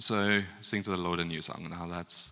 So, 0.00 0.42
sing 0.60 0.84
to 0.84 0.90
the 0.90 0.96
Lord 0.96 1.18
a 1.18 1.24
new 1.24 1.42
song. 1.42 1.66
Now 1.68 1.88
that's, 1.88 2.30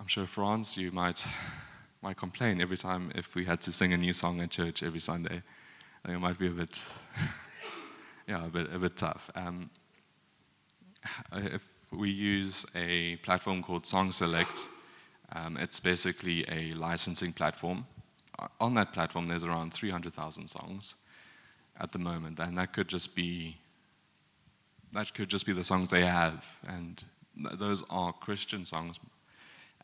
I'm 0.00 0.08
sure, 0.08 0.26
Franz, 0.26 0.76
you 0.76 0.90
might, 0.90 1.24
might 2.02 2.16
complain 2.16 2.60
every 2.60 2.76
time 2.76 3.12
if 3.14 3.36
we 3.36 3.44
had 3.44 3.60
to 3.60 3.72
sing 3.72 3.92
a 3.92 3.96
new 3.96 4.12
song 4.12 4.40
at 4.40 4.50
church 4.50 4.82
every 4.82 4.98
Sunday. 4.98 5.36
I 5.36 6.08
think 6.08 6.16
it 6.16 6.18
might 6.18 6.40
be 6.40 6.48
a 6.48 6.50
bit, 6.50 6.84
yeah, 8.28 8.44
a 8.44 8.48
bit, 8.48 8.72
a 8.74 8.80
bit 8.80 8.96
tough. 8.96 9.30
Um, 9.36 9.70
if 11.34 11.62
we 11.92 12.10
use 12.10 12.66
a 12.74 13.14
platform 13.18 13.62
called 13.62 13.86
Song 13.86 14.10
Select, 14.10 14.68
um, 15.36 15.56
it's 15.58 15.78
basically 15.78 16.44
a 16.48 16.72
licensing 16.72 17.32
platform. 17.32 17.86
On 18.60 18.74
that 18.74 18.92
platform, 18.92 19.28
there's 19.28 19.44
around 19.44 19.72
300,000 19.72 20.48
songs 20.48 20.96
at 21.78 21.92
the 21.92 22.00
moment, 22.00 22.40
and 22.40 22.58
that 22.58 22.72
could 22.72 22.88
just 22.88 23.14
be 23.14 23.56
that 24.96 25.12
could 25.14 25.28
just 25.28 25.46
be 25.46 25.52
the 25.52 25.64
songs 25.64 25.90
they 25.90 26.04
have, 26.04 26.46
and 26.66 27.04
those 27.54 27.84
are 27.90 28.12
Christian 28.12 28.64
songs, 28.64 28.98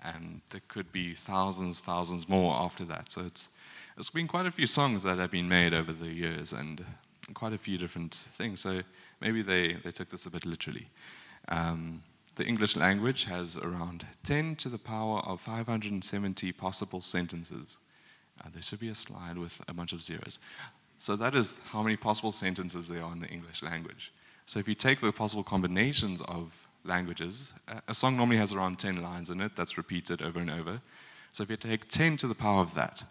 and 0.03 0.41
there 0.51 0.63
could 0.69 0.91
be 0.91 1.15
thousands, 1.15 1.81
thousands 1.81 2.29
more 2.29 2.55
after 2.55 2.85
that. 2.87 3.13
So 3.13 3.23
it's 3.23 3.49
it's 3.99 4.11
been 4.11 4.27
quite 4.27 4.47
a 4.47 4.51
few 4.51 4.67
songs 4.67 5.03
that 5.03 5.19
have 5.19 5.31
been 5.31 5.49
made 5.49 5.75
over 5.75 5.93
the 5.93 6.09
years, 6.09 6.53
and 6.53 6.85
quite 7.35 7.53
a 7.53 7.59
few 7.59 7.77
different 7.77 8.15
things. 8.15 8.61
So 8.61 8.83
maybe 9.21 9.43
they 9.43 9.75
they 9.75 9.91
took 9.91 10.09
this 10.09 10.27
a 10.27 10.31
bit 10.31 10.47
literally. 10.47 10.89
Um, 11.49 12.03
the 12.37 12.47
English 12.47 12.77
language 12.77 13.25
has 13.25 13.59
around 13.59 14.07
10 14.25 14.57
to 14.57 14.71
the 14.71 14.79
power 14.79 15.19
of 15.21 15.43
570 15.43 16.53
possible 16.53 17.03
sentences. 17.03 17.77
Uh, 18.41 18.49
there 18.55 18.63
should 18.63 18.81
be 18.81 18.89
a 18.89 18.95
slide 18.95 19.37
with 19.37 19.61
a 19.69 19.75
bunch 19.75 19.93
of 19.93 20.03
zeros. 20.03 20.39
So 20.99 21.15
that 21.17 21.35
is 21.35 21.59
how 21.67 21.83
many 21.83 21.97
possible 21.97 22.33
sentences 22.33 22.89
there 22.89 23.03
are 23.03 23.13
in 23.13 23.21
the 23.21 23.29
English 23.29 23.63
language. 23.63 24.13
So 24.47 24.59
if 24.59 24.69
you 24.69 24.75
take 24.75 25.01
the 25.01 25.13
possible 25.13 25.45
combinations 25.45 26.21
of 26.23 26.53
languages, 26.85 27.53
a 27.89 27.95
song 27.95 28.17
normally 28.17 28.39
has 28.39 28.53
around 28.53 28.79
10 28.79 29.03
lines 29.03 29.31
in 29.31 29.41
it 29.41 29.57
that's 29.57 29.77
repeated 29.77 30.21
over 30.21 30.41
and 30.41 30.51
over. 30.51 30.81
So 31.33 31.43
if 31.43 31.51
you 31.51 31.57
take 31.57 31.89
10 31.89 32.17
to 32.19 32.27
the 32.27 32.35
power 32.35 32.61
of 32.61 32.75
that, 32.75 33.05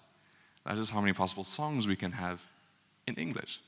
that 0.66 0.78
is 0.78 0.90
how 0.90 1.02
many 1.02 1.14
possible 1.14 1.44
songs 1.44 1.88
we 1.88 1.96
can 1.96 2.12
have 2.12 2.42
in 3.08 3.16
English. 3.16 3.62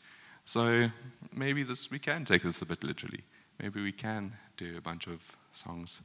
So 0.45 0.89
maybe 1.31 1.63
this 1.63 1.89
we 1.89 1.99
can 1.99 2.25
take 2.25 2.43
this 2.43 2.61
a 2.61 2.65
bit 2.65 2.83
literally. 2.83 3.23
Maybe 3.61 3.81
we 3.81 3.91
can 3.91 4.33
do 4.57 4.77
a 4.77 4.81
bunch 4.81 5.07
of 5.07 5.21
songs. 5.53 6.01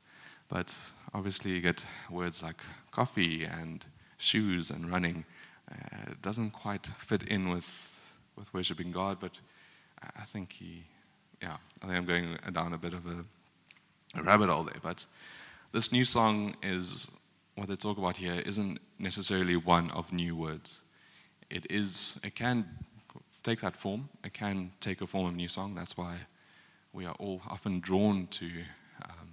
But 0.48 0.74
obviously, 1.12 1.50
you 1.50 1.60
get 1.60 1.84
words 2.10 2.42
like 2.42 2.60
coffee 2.90 3.44
and 3.44 3.84
shoes 4.16 4.70
and 4.70 4.90
running. 4.90 5.24
Uh, 5.70 6.12
it 6.12 6.22
doesn't 6.22 6.52
quite 6.52 6.86
fit 6.86 7.24
in 7.24 7.50
with, 7.50 8.00
with 8.36 8.52
worshiping 8.54 8.90
God, 8.90 9.18
but 9.20 9.38
I 10.16 10.24
think 10.24 10.52
he, 10.52 10.84
yeah, 11.42 11.56
I 11.82 11.86
think 11.86 11.98
I'm 11.98 12.04
going 12.04 12.38
down 12.52 12.72
a 12.72 12.78
bit 12.78 12.94
of 12.94 13.06
a, 13.06 14.18
a 14.18 14.22
rabbit 14.22 14.48
hole 14.48 14.64
there. 14.64 14.80
But 14.82 15.06
this 15.72 15.92
new 15.92 16.04
song 16.04 16.56
is 16.62 17.10
what 17.54 17.68
they 17.68 17.76
talk 17.76 17.98
about 17.98 18.16
here 18.16 18.40
isn't 18.46 18.78
necessarily 18.98 19.56
one 19.56 19.90
of 19.90 20.12
new 20.12 20.36
words. 20.36 20.82
It 21.50 21.70
is, 21.70 22.20
it 22.24 22.34
can 22.34 22.66
take 23.42 23.60
that 23.60 23.76
form, 23.76 24.08
it 24.24 24.32
can 24.32 24.70
take 24.80 25.00
a 25.00 25.06
form 25.06 25.26
of 25.26 25.34
new 25.34 25.48
song. 25.48 25.74
That's 25.74 25.96
why 25.96 26.16
we 26.92 27.06
are 27.06 27.14
all 27.18 27.40
often 27.48 27.80
drawn 27.80 28.26
to 28.28 28.46
um, 29.04 29.28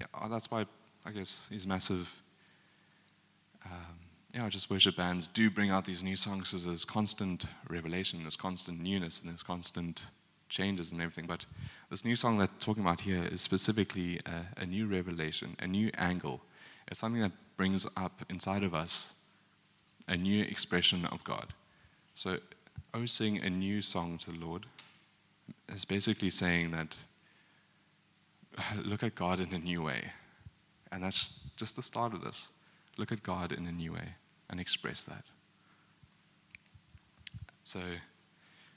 yeah, 0.00 0.06
oh, 0.20 0.28
that's 0.28 0.50
why 0.50 0.66
I 1.04 1.10
guess 1.10 1.46
these 1.50 1.66
massive, 1.66 2.14
um, 3.64 3.98
yeah, 4.34 4.48
just 4.48 4.70
worship 4.70 4.96
bands 4.96 5.26
do 5.26 5.50
bring 5.50 5.70
out 5.70 5.84
these 5.84 6.02
new 6.02 6.16
songs 6.16 6.50
because 6.50 6.66
there's 6.66 6.84
constant 6.84 7.46
revelation, 7.68 8.20
there's 8.22 8.36
constant 8.36 8.80
newness, 8.80 9.20
and 9.20 9.30
there's 9.30 9.42
constant 9.42 10.06
changes 10.48 10.92
and 10.92 11.00
everything. 11.00 11.26
But 11.26 11.46
this 11.90 12.04
new 12.04 12.16
song 12.16 12.38
that 12.38 12.60
talking 12.60 12.82
about 12.82 13.00
here 13.00 13.24
is 13.30 13.40
specifically 13.40 14.20
a, 14.26 14.62
a 14.62 14.66
new 14.66 14.86
revelation, 14.86 15.56
a 15.58 15.66
new 15.66 15.90
angle. 15.96 16.40
It's 16.88 17.00
something 17.00 17.22
that 17.22 17.32
brings 17.56 17.86
up 17.96 18.24
inside 18.28 18.62
of 18.62 18.74
us 18.74 19.14
a 20.08 20.16
new 20.16 20.42
expression 20.44 21.04
of 21.06 21.24
God. 21.24 21.52
So, 22.14 22.38
oh, 22.94 23.06
sing 23.06 23.38
a 23.38 23.50
new 23.50 23.80
song 23.80 24.18
to 24.18 24.32
the 24.32 24.38
Lord 24.38 24.66
is 25.68 25.84
basically 25.84 26.30
saying 26.30 26.70
that 26.72 26.96
look 28.84 29.02
at 29.02 29.14
God 29.14 29.40
in 29.40 29.52
a 29.52 29.58
new 29.58 29.82
way. 29.82 30.10
And 30.92 31.02
that's 31.02 31.40
just 31.56 31.76
the 31.76 31.82
start 31.82 32.14
of 32.14 32.22
this. 32.22 32.48
Look 32.96 33.12
at 33.12 33.22
God 33.22 33.52
in 33.52 33.66
a 33.66 33.72
new 33.72 33.92
way 33.92 34.14
and 34.48 34.60
express 34.60 35.02
that. 35.02 35.24
So, 37.62 37.80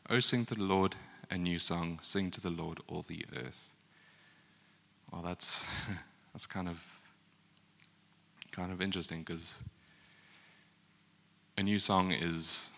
O 0.10 0.20
sing 0.20 0.46
to 0.46 0.56
the 0.56 0.64
Lord 0.64 0.96
a 1.30 1.38
new 1.38 1.60
song, 1.60 2.00
sing 2.02 2.32
to 2.32 2.42
the 2.42 2.50
Lord 2.50 2.80
all 2.88 3.04
the 3.04 3.26
earth. 3.36 3.74
Well, 5.12 5.22
that's, 5.22 5.66
that's 6.34 6.46
kind 6.46 6.70
of 6.70 6.78
kind 8.52 8.72
of 8.72 8.82
interesting 8.82 9.20
because 9.20 9.60
a 11.58 11.64
new 11.64 11.78
song 11.78 12.12
is 12.12 12.72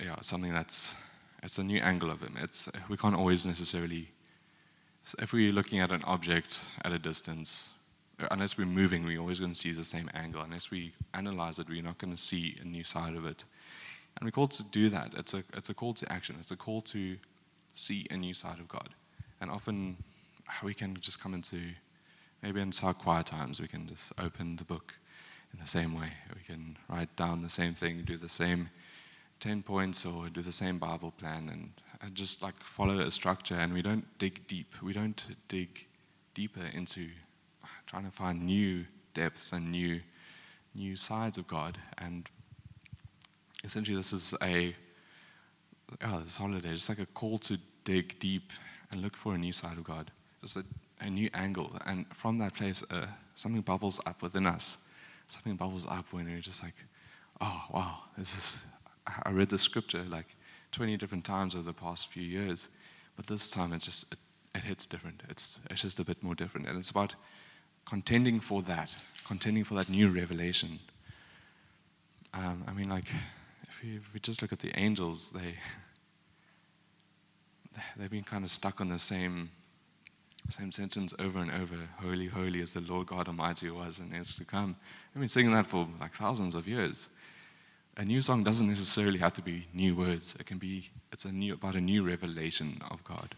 yeah, 0.00 0.14
something 0.22 0.52
that's 0.52 0.94
it's 1.42 1.58
a 1.58 1.64
new 1.64 1.80
angle 1.80 2.10
of 2.10 2.20
him. 2.20 2.36
It's 2.40 2.70
we 2.88 2.96
can't 2.96 3.16
always 3.16 3.44
necessarily 3.44 4.08
if 5.18 5.32
we're 5.32 5.52
looking 5.52 5.80
at 5.80 5.92
an 5.92 6.02
object 6.04 6.66
at 6.84 6.92
a 6.92 6.98
distance, 6.98 7.72
unless 8.30 8.58
we're 8.58 8.66
moving, 8.66 9.04
we're 9.04 9.20
always 9.20 9.40
going 9.40 9.52
to 9.52 9.58
see 9.58 9.72
the 9.72 9.84
same 9.84 10.10
angle. 10.14 10.42
Unless 10.42 10.70
we 10.70 10.92
analyze 11.14 11.58
it, 11.58 11.68
we're 11.68 11.82
not 11.82 11.98
going 11.98 12.12
to 12.12 12.20
see 12.20 12.56
a 12.60 12.64
new 12.64 12.84
side 12.84 13.14
of 13.14 13.24
it. 13.24 13.44
And 14.16 14.26
we're 14.26 14.32
called 14.32 14.50
to 14.52 14.64
do 14.64 14.88
that. 14.90 15.12
It's 15.16 15.34
a, 15.34 15.42
it's 15.54 15.70
a 15.70 15.74
call 15.74 15.94
to 15.94 16.12
action. 16.12 16.36
It's 16.38 16.50
a 16.50 16.56
call 16.56 16.82
to 16.82 17.16
see 17.80 18.06
a 18.10 18.16
new 18.16 18.34
side 18.34 18.58
of 18.58 18.68
God. 18.68 18.90
And 19.40 19.50
often 19.50 19.96
ah, 20.48 20.60
we 20.62 20.74
can 20.74 20.96
just 21.00 21.20
come 21.20 21.34
into, 21.34 21.60
maybe 22.42 22.60
in 22.60 22.72
our 22.82 22.94
quiet 22.94 23.26
times, 23.26 23.60
we 23.60 23.68
can 23.68 23.88
just 23.88 24.12
open 24.18 24.56
the 24.56 24.64
book 24.64 24.94
in 25.52 25.60
the 25.60 25.66
same 25.66 25.98
way. 25.98 26.12
We 26.34 26.42
can 26.42 26.76
write 26.88 27.14
down 27.16 27.42
the 27.42 27.50
same 27.50 27.74
thing, 27.74 28.02
do 28.04 28.16
the 28.16 28.28
same 28.28 28.70
10 29.40 29.62
points, 29.62 30.04
or 30.04 30.28
do 30.28 30.42
the 30.42 30.52
same 30.52 30.78
Bible 30.78 31.12
plan, 31.12 31.48
and 31.48 31.72
and 32.02 32.14
just 32.14 32.42
like 32.42 32.54
follow 32.62 33.00
a 33.00 33.10
structure 33.10 33.54
and 33.54 33.72
we 33.72 33.82
don't 33.82 34.06
dig 34.18 34.46
deep. 34.46 34.74
We 34.82 34.92
don't 34.92 35.36
dig 35.48 35.86
deeper 36.34 36.64
into 36.72 37.08
ah, 37.64 37.68
trying 37.86 38.04
to 38.04 38.10
find 38.10 38.42
new 38.42 38.86
depths 39.14 39.52
and 39.52 39.70
new 39.70 40.00
new 40.74 40.96
sides 40.96 41.36
of 41.36 41.46
God. 41.46 41.78
And 41.98 42.28
essentially 43.64 43.96
this 43.96 44.12
is 44.12 44.34
a 44.42 44.74
oh, 46.04 46.20
this 46.20 46.36
holiday, 46.36 46.72
just 46.72 46.88
like 46.88 47.00
a 47.00 47.06
call 47.06 47.38
to 47.38 47.58
dig 47.84 48.18
deep 48.18 48.52
and 48.90 49.02
look 49.02 49.16
for 49.16 49.34
a 49.34 49.38
new 49.38 49.52
side 49.52 49.78
of 49.78 49.84
God. 49.84 50.10
Just 50.42 50.56
a, 50.56 50.64
a 51.00 51.10
new 51.10 51.30
angle. 51.34 51.78
And 51.86 52.06
from 52.14 52.38
that 52.38 52.54
place 52.54 52.82
uh, 52.90 53.06
something 53.34 53.62
bubbles 53.62 54.00
up 54.06 54.22
within 54.22 54.46
us. 54.46 54.78
Something 55.26 55.56
bubbles 55.56 55.86
up 55.86 56.12
when 56.12 56.28
you're 56.28 56.40
just 56.40 56.62
like, 56.62 56.74
oh 57.40 57.64
wow, 57.70 57.98
this 58.18 58.36
is 58.36 58.64
I 59.24 59.30
read 59.30 59.48
the 59.48 59.58
scripture 59.58 60.04
like 60.08 60.36
20 60.72 60.96
different 60.96 61.24
times 61.24 61.54
over 61.54 61.64
the 61.64 61.72
past 61.72 62.08
few 62.08 62.22
years, 62.22 62.68
but 63.16 63.26
this 63.26 63.50
time 63.50 63.72
it 63.72 63.82
just 63.82 64.12
it, 64.12 64.18
it 64.54 64.62
hits 64.62 64.86
different. 64.86 65.22
It's 65.28 65.60
it's 65.70 65.82
just 65.82 66.00
a 66.00 66.04
bit 66.04 66.22
more 66.22 66.34
different, 66.34 66.68
and 66.68 66.78
it's 66.78 66.90
about 66.90 67.14
contending 67.86 68.40
for 68.40 68.62
that, 68.62 68.94
contending 69.26 69.64
for 69.64 69.74
that 69.74 69.88
new 69.88 70.10
revelation. 70.10 70.78
Um, 72.34 72.64
I 72.68 72.72
mean, 72.72 72.88
like, 72.88 73.08
if 73.62 73.82
we, 73.82 73.96
if 73.96 74.14
we 74.14 74.20
just 74.20 74.42
look 74.42 74.52
at 74.52 74.60
the 74.60 74.76
angels, 74.78 75.30
they 75.32 75.56
they've 77.96 78.10
been 78.10 78.24
kind 78.24 78.44
of 78.44 78.50
stuck 78.50 78.80
on 78.80 78.88
the 78.88 78.98
same 78.98 79.50
same 80.48 80.72
sentence 80.72 81.14
over 81.18 81.38
and 81.38 81.50
over. 81.50 81.76
Holy, 81.98 82.26
holy 82.26 82.60
is 82.60 82.72
the 82.72 82.80
Lord 82.80 83.06
God 83.06 83.28
Almighty 83.28 83.70
was 83.70 83.98
and 83.98 84.14
is 84.14 84.34
to 84.36 84.44
come. 84.44 84.74
I've 85.14 85.20
been 85.20 85.28
singing 85.28 85.52
that 85.52 85.66
for 85.66 85.86
like 86.00 86.14
thousands 86.14 86.54
of 86.54 86.66
years. 86.66 87.10
A 87.96 88.04
new 88.04 88.22
song 88.22 88.42
doesn't 88.42 88.66
necessarily 88.66 89.18
have 89.18 89.34
to 89.34 89.42
be 89.42 89.66
new 89.74 89.94
words. 89.94 90.34
It 90.40 90.46
can 90.46 90.58
be 90.58 90.90
it's 91.12 91.24
a 91.24 91.32
new 91.32 91.54
about 91.54 91.74
a 91.74 91.80
new 91.80 92.02
revelation 92.02 92.80
of 92.90 93.04
God. 93.04 93.34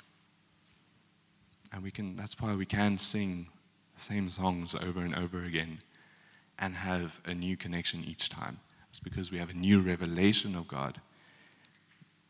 And 1.72 1.82
we 1.82 1.90
can 1.90 2.16
that's 2.16 2.40
why 2.40 2.54
we 2.54 2.66
can 2.66 2.98
sing 2.98 3.48
the 3.94 4.00
same 4.00 4.30
songs 4.30 4.74
over 4.74 5.00
and 5.00 5.14
over 5.14 5.44
again 5.44 5.80
and 6.58 6.74
have 6.74 7.20
a 7.26 7.34
new 7.34 7.56
connection 7.56 8.04
each 8.04 8.28
time. 8.28 8.58
It's 8.88 9.00
because 9.00 9.32
we 9.32 9.38
have 9.38 9.50
a 9.50 9.54
new 9.54 9.80
revelation 9.80 10.54
of 10.54 10.68
God. 10.68 11.00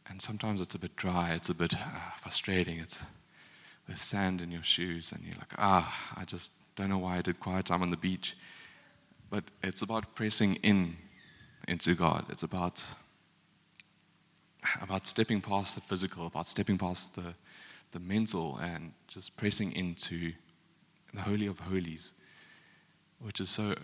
And 0.09 0.21
sometimes 0.21 0.61
it's 0.61 0.75
a 0.75 0.78
bit 0.78 0.97
dry, 0.97 1.32
it's 1.32 1.49
a 1.49 1.54
bit 1.54 1.75
uh, 1.75 1.78
frustrating, 2.21 2.78
it's 2.78 3.02
with 3.88 3.99
sand 3.99 4.40
in 4.40 4.50
your 4.50 4.62
shoes, 4.62 5.12
and 5.12 5.23
you're 5.25 5.37
like, 5.37 5.52
ah, 5.59 6.12
I 6.16 6.25
just 6.25 6.52
don't 6.76 6.88
know 6.88 6.99
why 6.99 7.18
I 7.18 7.23
did 7.23 7.40
quiet 7.40 7.66
time 7.66 7.82
on 7.82 7.90
the 7.90 7.97
beach. 7.97 8.37
But 9.30 9.44
it's 9.62 9.82
about 9.82 10.14
pressing 10.14 10.56
in 10.56 10.97
into 11.68 11.94
God. 11.94 12.26
It's 12.28 12.42
about 12.42 12.85
about 14.80 15.06
stepping 15.06 15.40
past 15.40 15.75
the 15.75 15.80
physical, 15.80 16.26
about 16.26 16.47
stepping 16.47 16.78
past 16.78 17.16
the 17.16 17.35
the 17.92 18.00
mental, 18.00 18.59
and 18.59 18.92
just 19.09 19.37
pressing 19.37 19.73
into 19.73 20.32
the 21.14 21.21
holy 21.21 21.47
of 21.47 21.61
holies, 21.61 22.12
which 23.21 23.40
is 23.40 23.50
so 23.50 23.75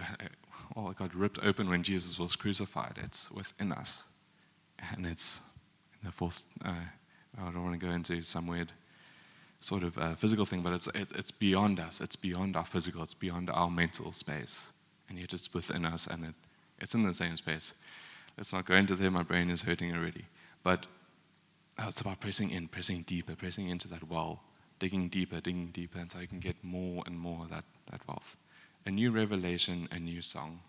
well, 0.75 0.91
it 0.91 0.97
got 0.97 1.15
ripped 1.15 1.39
open 1.43 1.69
when 1.69 1.83
Jesus 1.83 2.19
was 2.19 2.37
crucified. 2.37 2.99
It's 3.03 3.31
within 3.31 3.73
us, 3.73 4.05
and 4.93 5.07
it's 5.07 5.41
the 6.03 6.13
fourth. 6.13 6.43
Uh, 6.65 6.73
I 7.41 7.51
don't 7.51 7.63
want 7.63 7.79
to 7.79 7.87
go 7.87 7.93
into 7.93 8.23
some 8.23 8.47
weird 8.47 8.73
sort 9.61 9.83
of 9.83 9.99
uh, 9.99 10.15
physical 10.15 10.45
thing, 10.45 10.63
but 10.63 10.73
it's, 10.73 10.87
it, 10.89 11.09
it's 11.15 11.31
beyond 11.31 11.81
us. 11.81 12.01
It's 12.01 12.17
beyond 12.17 12.57
our 12.57 12.65
physical. 12.65 13.03
It's 13.03 13.15
beyond 13.15 13.51
our 13.51 13.71
mental 13.71 14.13
space. 14.13 14.73
And 15.09 15.19
yet 15.19 15.33
it's 15.33 15.53
within 15.53 15.85
us 15.85 16.07
and 16.07 16.25
it, 16.25 16.35
it's 16.79 16.95
in 16.95 17.03
the 17.03 17.15
same 17.15 17.37
space. 17.37 17.75
Let's 18.37 18.53
not 18.53 18.67
go 18.67 18.75
into 18.75 18.95
there. 18.95 19.11
My 19.11 19.23
brain 19.23 19.51
is 19.51 19.63
hurting 19.63 19.95
already. 19.95 20.25
But 20.63 20.87
uh, 21.79 21.87
it's 21.89 22.01
about 22.01 22.21
pressing 22.21 22.51
in, 22.51 22.69
pressing 22.69 23.03
deeper, 23.03 23.35
pressing 23.35 23.69
into 23.69 23.89
that 23.89 24.09
well, 24.09 24.43
digging 24.79 25.09
deeper, 25.09 25.41
digging 25.41 25.71
deeper 25.73 25.99
until 25.99 26.21
you 26.21 26.29
can 26.29 26.41
get 26.41 26.57
more 26.63 27.03
and 27.07 27.19
more 27.19 27.45
of 27.45 27.51
that, 27.51 27.65
that 27.91 28.07
wealth. 28.07 28.37
A 28.87 28.91
new 28.91 29.11
revelation, 29.11 29.89
a 29.91 29.99
new 29.99 30.23
song. 30.23 30.61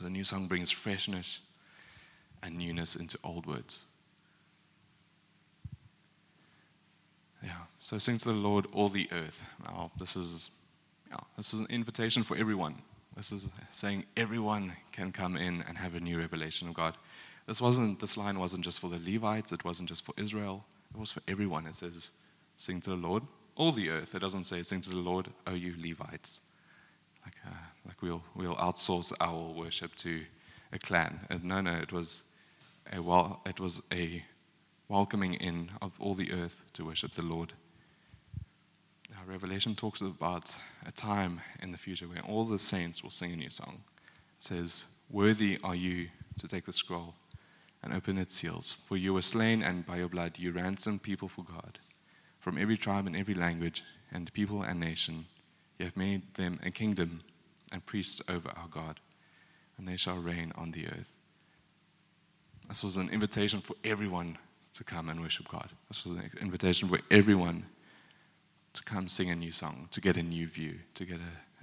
The 0.00 0.10
new 0.10 0.24
song 0.24 0.46
brings 0.46 0.70
freshness 0.70 1.40
and 2.42 2.56
newness 2.56 2.94
into 2.94 3.18
old 3.24 3.46
words. 3.46 3.86
Yeah. 7.42 7.50
So 7.80 7.98
sing 7.98 8.18
to 8.18 8.28
the 8.28 8.34
Lord, 8.34 8.66
all 8.72 8.88
the 8.88 9.08
earth. 9.12 9.44
Now, 9.64 9.90
this 9.98 10.16
is, 10.16 10.50
yeah, 11.10 11.18
this 11.36 11.54
is 11.54 11.60
an 11.60 11.66
invitation 11.70 12.22
for 12.22 12.36
everyone. 12.36 12.82
This 13.16 13.32
is 13.32 13.50
saying 13.70 14.04
everyone 14.16 14.72
can 14.92 15.12
come 15.12 15.36
in 15.36 15.64
and 15.66 15.76
have 15.76 15.94
a 15.94 16.00
new 16.00 16.18
revelation 16.18 16.68
of 16.68 16.74
God. 16.74 16.96
This 17.46 17.60
wasn't. 17.60 17.98
This 17.98 18.16
line 18.16 18.38
wasn't 18.38 18.64
just 18.64 18.78
for 18.78 18.90
the 18.90 19.00
Levites. 19.12 19.52
It 19.52 19.64
wasn't 19.64 19.88
just 19.88 20.04
for 20.04 20.14
Israel. 20.16 20.64
It 20.94 21.00
was 21.00 21.10
for 21.12 21.22
everyone. 21.26 21.66
It 21.66 21.74
says, 21.74 22.12
"Sing 22.56 22.80
to 22.82 22.90
the 22.90 22.96
Lord, 22.96 23.22
all 23.56 23.72
the 23.72 23.88
earth." 23.88 24.14
It 24.14 24.20
doesn't 24.20 24.44
say, 24.44 24.62
"Sing 24.62 24.80
to 24.82 24.90
the 24.90 24.96
Lord, 24.96 25.28
oh 25.46 25.54
you 25.54 25.74
Levites." 25.78 26.42
Like, 27.24 27.36
uh, 27.46 27.64
like 27.86 28.02
we'll 28.02 28.22
we'll 28.36 28.56
outsource 28.56 29.12
our 29.20 29.52
worship 29.52 29.94
to 29.96 30.24
a 30.72 30.78
clan. 30.78 31.20
And 31.30 31.42
no, 31.42 31.60
no. 31.60 31.72
It 31.72 31.92
was 31.92 32.22
a 32.92 33.02
well. 33.02 33.40
It 33.46 33.58
was 33.58 33.82
a 33.92 34.22
welcoming 34.88 35.34
in 35.34 35.70
of 35.82 36.00
all 36.00 36.14
the 36.14 36.32
earth 36.32 36.62
to 36.72 36.84
worship 36.84 37.12
the 37.12 37.22
Lord. 37.22 37.52
Now, 39.10 39.18
Revelation 39.26 39.74
talks 39.74 40.00
about 40.00 40.56
a 40.86 40.92
time 40.92 41.40
in 41.60 41.72
the 41.72 41.78
future 41.78 42.06
where 42.06 42.22
all 42.22 42.44
the 42.44 42.58
saints 42.58 43.02
will 43.02 43.10
sing 43.10 43.32
a 43.32 43.36
new 43.36 43.50
song. 43.50 43.82
It 44.38 44.42
says, 44.42 44.86
Worthy 45.10 45.58
are 45.62 45.74
you 45.74 46.08
to 46.38 46.48
take 46.48 46.64
the 46.64 46.72
scroll 46.72 47.14
and 47.82 47.92
open 47.92 48.18
its 48.18 48.34
seals, 48.34 48.72
for 48.72 48.96
you 48.96 49.14
were 49.14 49.22
slain, 49.22 49.62
and 49.62 49.86
by 49.86 49.96
your 49.96 50.08
blood 50.08 50.38
you 50.38 50.52
ransomed 50.52 51.02
people 51.02 51.28
for 51.28 51.44
God. 51.44 51.78
From 52.40 52.58
every 52.58 52.76
tribe 52.76 53.06
and 53.06 53.16
every 53.16 53.34
language, 53.34 53.84
and 54.10 54.32
people 54.32 54.62
and 54.62 54.80
nation, 54.80 55.26
you 55.78 55.84
have 55.84 55.96
made 55.96 56.34
them 56.34 56.58
a 56.62 56.70
kingdom 56.70 57.20
and 57.72 57.84
priests 57.84 58.22
over 58.28 58.48
our 58.56 58.68
God, 58.70 59.00
and 59.76 59.86
they 59.86 59.96
shall 59.96 60.16
reign 60.16 60.52
on 60.56 60.72
the 60.72 60.86
earth. 60.86 61.14
This 62.68 62.82
was 62.82 62.96
an 62.96 63.10
invitation 63.10 63.60
for 63.60 63.76
everyone 63.84 64.38
to 64.74 64.84
come 64.84 65.08
and 65.08 65.20
worship 65.20 65.48
God. 65.48 65.70
This 65.88 66.04
was 66.04 66.14
an 66.14 66.30
invitation 66.40 66.88
for 66.88 67.00
everyone 67.10 67.64
to 68.74 68.82
come 68.82 69.08
sing 69.08 69.30
a 69.30 69.34
new 69.34 69.50
song, 69.50 69.88
to 69.90 70.00
get 70.00 70.16
a 70.16 70.22
new 70.22 70.46
view, 70.46 70.76
to 70.94 71.04
get 71.04 71.18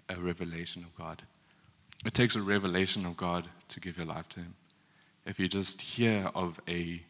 a, 0.10 0.16
a 0.16 0.20
revelation 0.20 0.84
of 0.84 0.96
God. 0.98 1.22
It 2.06 2.14
takes 2.14 2.36
a 2.36 2.42
revelation 2.42 3.06
of 3.06 3.16
God 3.18 3.48
to 3.70 3.80
give 3.80 3.98
your 3.98 4.06
life 4.06 4.28
to 4.30 4.42
Him. 4.42 4.54
If 5.26 5.40
you 5.40 5.48
just 5.48 5.82
hear 5.82 6.30
of 6.36 6.60
a, 6.68 7.02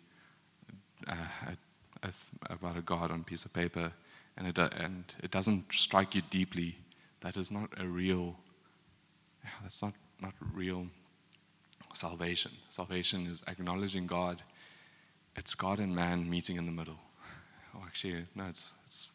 a, 1.08 1.58
a, 2.04 2.10
about 2.50 2.78
a 2.78 2.82
God 2.82 3.12
on 3.12 3.22
a 3.22 3.24
piece 3.24 3.46
of 3.46 3.54
paper 3.54 3.92
and 4.38 4.48
it, 4.48 4.58
and 4.58 5.04
it 5.24 5.32
doesn't 5.32 5.74
strike 5.74 6.16
you 6.16 6.22
deeply, 6.30 6.78
that 7.22 7.36
is 7.36 7.52
not 7.52 7.70
a 7.78 7.86
real, 7.86 8.38
that's 9.64 9.82
not, 9.82 9.94
not 10.22 10.34
real 10.54 10.88
salvation. 11.94 12.52
Salvation 12.70 13.28
is 13.28 13.44
acknowledging 13.48 14.06
God 14.06 14.42
it's 15.36 15.56
God 15.56 15.80
and 15.80 15.95
man 15.95 16.30
meeting 16.30 16.58
in 16.58 16.65
the 16.65 16.71
middle. 16.71 17.00
Oh, 17.76 17.84
actually, 17.86 18.26
no, 18.36 18.45
it's, 18.45 18.74
it's, 18.88 19.08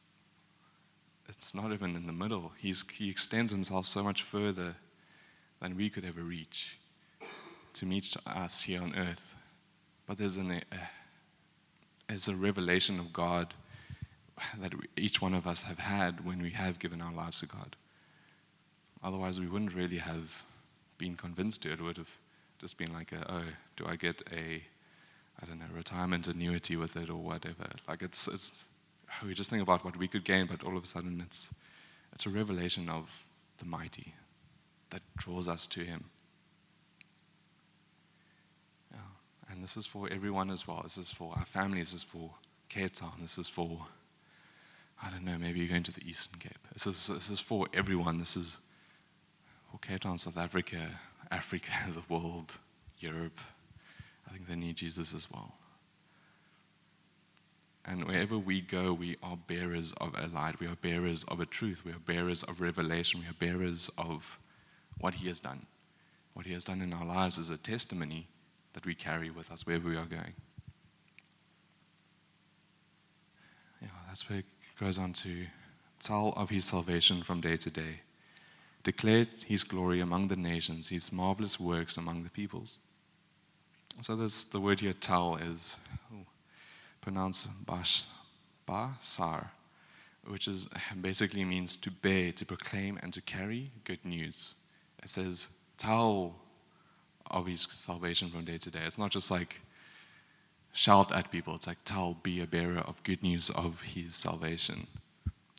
it's 1.28 1.54
not 1.54 1.72
even 1.72 1.96
in 1.96 2.06
the 2.06 2.12
middle. 2.12 2.52
He's, 2.58 2.88
he 2.90 3.08
extends 3.08 3.52
himself 3.52 3.86
so 3.86 4.02
much 4.02 4.22
further 4.22 4.74
than 5.60 5.76
we 5.76 5.88
could 5.88 6.04
ever 6.04 6.20
reach 6.20 6.78
to 7.74 7.86
meet 7.86 8.16
us 8.26 8.62
here 8.62 8.82
on 8.82 8.94
earth. 8.96 9.36
But 10.06 10.18
there's, 10.18 10.36
an, 10.36 10.50
a, 10.50 10.62
there's 12.08 12.28
a 12.28 12.34
revelation 12.34 12.98
of 12.98 13.12
God 13.12 13.54
that 14.60 14.74
we, 14.74 14.86
each 14.96 15.22
one 15.22 15.34
of 15.34 15.46
us 15.46 15.62
have 15.62 15.78
had 15.78 16.24
when 16.24 16.42
we 16.42 16.50
have 16.50 16.78
given 16.78 17.00
our 17.00 17.12
lives 17.12 17.40
to 17.40 17.46
God. 17.46 17.76
Otherwise, 19.02 19.40
we 19.40 19.46
wouldn't 19.46 19.74
really 19.74 19.98
have 19.98 20.42
been 20.98 21.16
convinced 21.16 21.62
to 21.62 21.70
it. 21.70 21.80
It 21.80 21.82
would 21.82 21.96
have 21.96 22.10
just 22.58 22.76
been 22.76 22.92
like, 22.92 23.12
a, 23.12 23.24
oh, 23.32 23.44
do 23.76 23.86
I 23.86 23.96
get 23.96 24.22
a 24.32 24.62
I 25.42 25.46
don't 25.46 25.58
know, 25.58 25.66
retirement 25.74 26.28
annuity 26.28 26.76
with 26.76 26.96
it 26.96 27.08
or 27.08 27.16
whatever. 27.16 27.68
Like 27.88 28.02
it's, 28.02 28.28
it's, 28.28 28.64
we 29.24 29.34
just 29.34 29.50
think 29.50 29.62
about 29.62 29.84
what 29.84 29.96
we 29.96 30.08
could 30.08 30.24
gain, 30.24 30.46
but 30.46 30.62
all 30.62 30.76
of 30.76 30.84
a 30.84 30.86
sudden 30.86 31.22
it's, 31.24 31.54
it's 32.12 32.26
a 32.26 32.30
revelation 32.30 32.88
of 32.88 33.24
the 33.58 33.64
mighty 33.64 34.14
that 34.90 35.02
draws 35.16 35.48
us 35.48 35.66
to 35.68 35.80
Him. 35.80 36.04
Yeah. 38.92 38.98
And 39.50 39.62
this 39.62 39.76
is 39.76 39.86
for 39.86 40.08
everyone 40.10 40.50
as 40.50 40.66
well. 40.66 40.80
This 40.82 40.98
is 40.98 41.10
for 41.10 41.32
our 41.36 41.44
families. 41.44 41.92
This 41.92 42.02
is 42.02 42.04
for 42.04 42.30
Cape 42.68 42.94
Town. 42.94 43.12
This 43.20 43.38
is 43.38 43.48
for, 43.48 43.78
I 45.02 45.10
don't 45.10 45.24
know, 45.24 45.38
maybe 45.38 45.60
you're 45.60 45.68
going 45.68 45.82
to 45.84 45.92
the 45.92 46.06
Eastern 46.06 46.38
Cape. 46.38 46.58
This 46.72 46.86
is, 46.86 47.06
this 47.06 47.30
is 47.30 47.40
for 47.40 47.66
everyone. 47.72 48.18
This 48.18 48.36
is 48.36 48.58
for 49.70 49.78
Cape 49.78 50.00
Town, 50.00 50.18
South 50.18 50.38
Africa, 50.38 50.90
Africa, 51.30 51.70
the 51.90 52.02
world, 52.12 52.58
Europe, 52.98 53.40
I 54.30 54.34
think 54.34 54.46
they 54.46 54.54
need 54.54 54.76
Jesus 54.76 55.12
as 55.12 55.30
well. 55.30 55.54
And 57.84 58.04
wherever 58.04 58.38
we 58.38 58.60
go, 58.60 58.92
we 58.92 59.16
are 59.22 59.36
bearers 59.36 59.92
of 60.00 60.14
a 60.16 60.28
light. 60.28 60.60
We 60.60 60.66
are 60.66 60.76
bearers 60.76 61.24
of 61.24 61.40
a 61.40 61.46
truth. 61.46 61.84
We 61.84 61.92
are 61.92 61.98
bearers 61.98 62.44
of 62.44 62.60
revelation. 62.60 63.20
We 63.20 63.26
are 63.26 63.32
bearers 63.32 63.90
of 63.98 64.38
what 65.00 65.14
He 65.14 65.26
has 65.28 65.40
done. 65.40 65.66
What 66.34 66.46
He 66.46 66.52
has 66.52 66.64
done 66.64 66.82
in 66.82 66.92
our 66.92 67.04
lives 67.04 67.38
is 67.38 67.50
a 67.50 67.56
testimony 67.56 68.28
that 68.74 68.86
we 68.86 68.94
carry 68.94 69.30
with 69.30 69.50
us 69.50 69.66
wherever 69.66 69.88
we 69.88 69.96
are 69.96 70.04
going. 70.04 70.34
Yeah, 73.82 73.88
that's 74.06 74.28
where 74.28 74.40
it 74.40 74.46
goes 74.78 74.98
on 74.98 75.12
to 75.14 75.46
tell 76.00 76.34
of 76.36 76.50
His 76.50 76.66
salvation 76.66 77.22
from 77.22 77.40
day 77.40 77.56
to 77.56 77.70
day, 77.70 78.02
declare 78.84 79.26
His 79.46 79.64
glory 79.64 80.00
among 80.00 80.28
the 80.28 80.36
nations, 80.36 80.88
His 80.88 81.12
marvelous 81.12 81.58
works 81.58 81.96
among 81.96 82.22
the 82.22 82.30
peoples. 82.30 82.78
So 84.02 84.16
the 84.16 84.60
word 84.60 84.80
here, 84.80 84.94
tal, 84.94 85.36
is 85.36 85.76
pronounced 87.02 87.48
bash, 87.66 88.06
basar, 88.66 89.48
which 90.26 90.48
is 90.48 90.68
basically 91.00 91.44
means 91.44 91.76
to 91.76 91.90
bear, 91.90 92.32
to 92.32 92.46
proclaim, 92.46 92.98
and 93.02 93.12
to 93.12 93.20
carry 93.20 93.70
good 93.84 94.02
news. 94.04 94.54
It 95.02 95.10
says 95.10 95.48
tal 95.76 96.34
of 97.30 97.46
his 97.46 97.62
salvation 97.62 98.30
from 98.30 98.44
day 98.46 98.56
to 98.58 98.70
day. 98.70 98.80
It's 98.86 98.98
not 98.98 99.10
just 99.10 99.30
like 99.30 99.60
shout 100.72 101.14
at 101.14 101.30
people. 101.30 101.54
It's 101.54 101.66
like 101.66 101.84
tal, 101.84 102.16
be 102.22 102.40
a 102.40 102.46
bearer 102.46 102.80
of 102.80 103.02
good 103.02 103.22
news 103.22 103.50
of 103.50 103.82
his 103.82 104.16
salvation. 104.16 104.86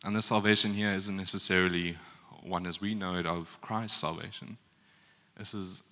And 0.03 0.15
the 0.15 0.21
salvation 0.23 0.73
here 0.73 0.93
isn't 0.93 1.15
necessarily 1.15 1.95
one 2.41 2.65
as 2.65 2.81
we 2.81 2.95
know 2.95 3.15
it 3.17 3.27
of 3.27 3.57
Christ's 3.61 4.01
salvation, 4.01 4.57
This 5.37 5.53
is 5.53 5.83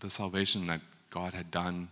the 0.00 0.10
salvation 0.10 0.66
that 0.66 0.80
God 1.10 1.34
had 1.34 1.50
done 1.50 1.88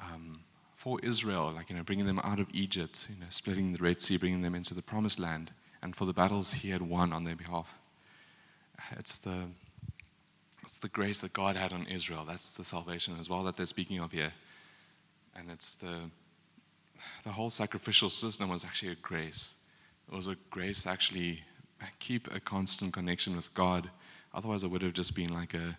um, 0.00 0.40
for 0.74 1.00
Israel, 1.02 1.52
like, 1.54 1.70
you 1.70 1.76
know, 1.76 1.82
bringing 1.82 2.06
them 2.06 2.20
out 2.20 2.38
of 2.38 2.46
Egypt, 2.52 3.08
you 3.12 3.20
know, 3.20 3.26
splitting 3.30 3.72
the 3.72 3.82
Red 3.82 4.00
Sea, 4.00 4.16
bringing 4.16 4.42
them 4.42 4.54
into 4.54 4.74
the 4.74 4.82
promised 4.82 5.18
land, 5.18 5.50
and 5.82 5.94
for 5.94 6.04
the 6.04 6.12
battles 6.12 6.52
he 6.52 6.70
had 6.70 6.82
won 6.82 7.12
on 7.12 7.24
their 7.24 7.36
behalf. 7.36 7.78
It's 8.92 9.18
the, 9.18 9.48
it's 10.62 10.78
the 10.78 10.88
grace 10.88 11.20
that 11.22 11.32
God 11.32 11.56
had 11.56 11.72
on 11.72 11.86
Israel. 11.86 12.24
That's 12.26 12.50
the 12.50 12.64
salvation 12.64 13.16
as 13.18 13.28
well 13.28 13.42
that 13.44 13.56
they're 13.56 13.66
speaking 13.66 13.98
of 13.98 14.12
here. 14.12 14.32
And 15.36 15.50
it's 15.50 15.76
the, 15.76 16.10
the 17.24 17.30
whole 17.30 17.50
sacrificial 17.50 18.10
system 18.10 18.48
was 18.48 18.64
actually 18.64 18.92
a 18.92 18.96
grace. 18.96 19.56
It 20.10 20.14
was 20.14 20.26
a 20.26 20.36
grace 20.50 20.82
to 20.82 20.90
actually 20.90 21.42
keep 21.98 22.32
a 22.34 22.40
constant 22.40 22.92
connection 22.92 23.36
with 23.36 23.52
God. 23.54 23.90
Otherwise, 24.34 24.62
it 24.62 24.70
would 24.70 24.82
have 24.82 24.94
just 24.94 25.14
been 25.14 25.32
like 25.32 25.54
a, 25.54 25.78